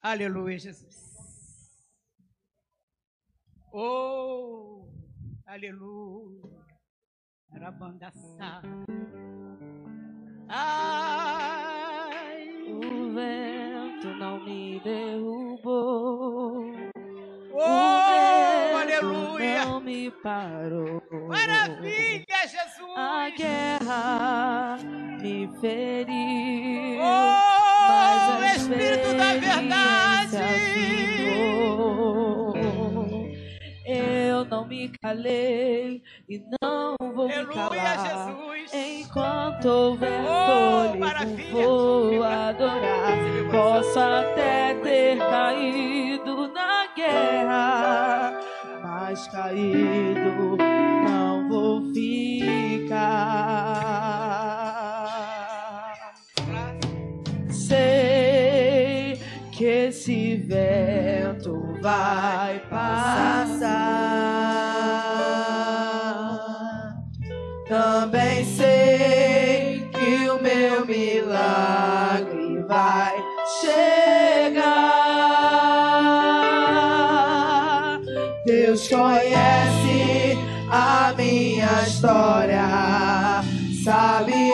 Aleluia, 0.00 0.56
Jesus. 0.60 0.96
Oh, 3.72 4.86
aleluia. 5.44 6.66
Arabandaçá. 7.50 8.62
Ai, 10.48 12.46
o 12.68 13.12
vento 13.12 14.06
não 14.20 14.38
me 14.44 14.78
derrubou. 14.84 16.70
Oh! 17.54 18.01
Não 19.64 19.80
me 19.80 20.10
parou. 20.10 21.02
Maravilha, 21.28 22.24
Jesus! 22.42 22.96
A 22.96 23.30
guerra 23.30 24.76
me 25.20 25.48
feriu. 25.60 27.00
Oh, 27.00 27.88
mas 27.88 28.28
o 28.28 28.44
Espírito 28.60 29.16
da 29.16 29.34
Verdade! 29.34 30.36
Eu 33.84 34.44
não 34.46 34.66
me 34.66 34.88
calei 35.00 36.02
e 36.28 36.40
não 36.62 36.96
vou 37.14 37.26
aleluia, 37.30 37.46
me 37.46 37.54
calar. 37.54 38.28
Jesus! 38.28 38.72
Enquanto 38.74 39.66
houver 39.66 40.20
Oh, 40.24 40.92
fôlego, 40.92 41.52
vou 41.52 42.22
adorar. 42.24 43.18
Posso 43.50 43.98
até 43.98 44.74
ter 44.82 45.18
caído 45.18 46.48
na 46.52 46.86
guerra, 46.94 48.40
mas 49.12 49.28
caído 49.28 50.56
não 51.06 51.46
vou 51.46 51.92
ficar. 51.92 52.94
Sei 57.50 59.20
que 59.52 59.64
esse 59.66 60.36
vento 60.36 61.76
vai 61.82 62.58
passar. 62.70 63.68
Também 67.68 68.46
sei 68.46 69.90
que 69.92 70.30
o 70.30 70.42
meu 70.42 70.86
milagre 70.86 71.81
história, 82.02 83.42
sabe 83.84 84.51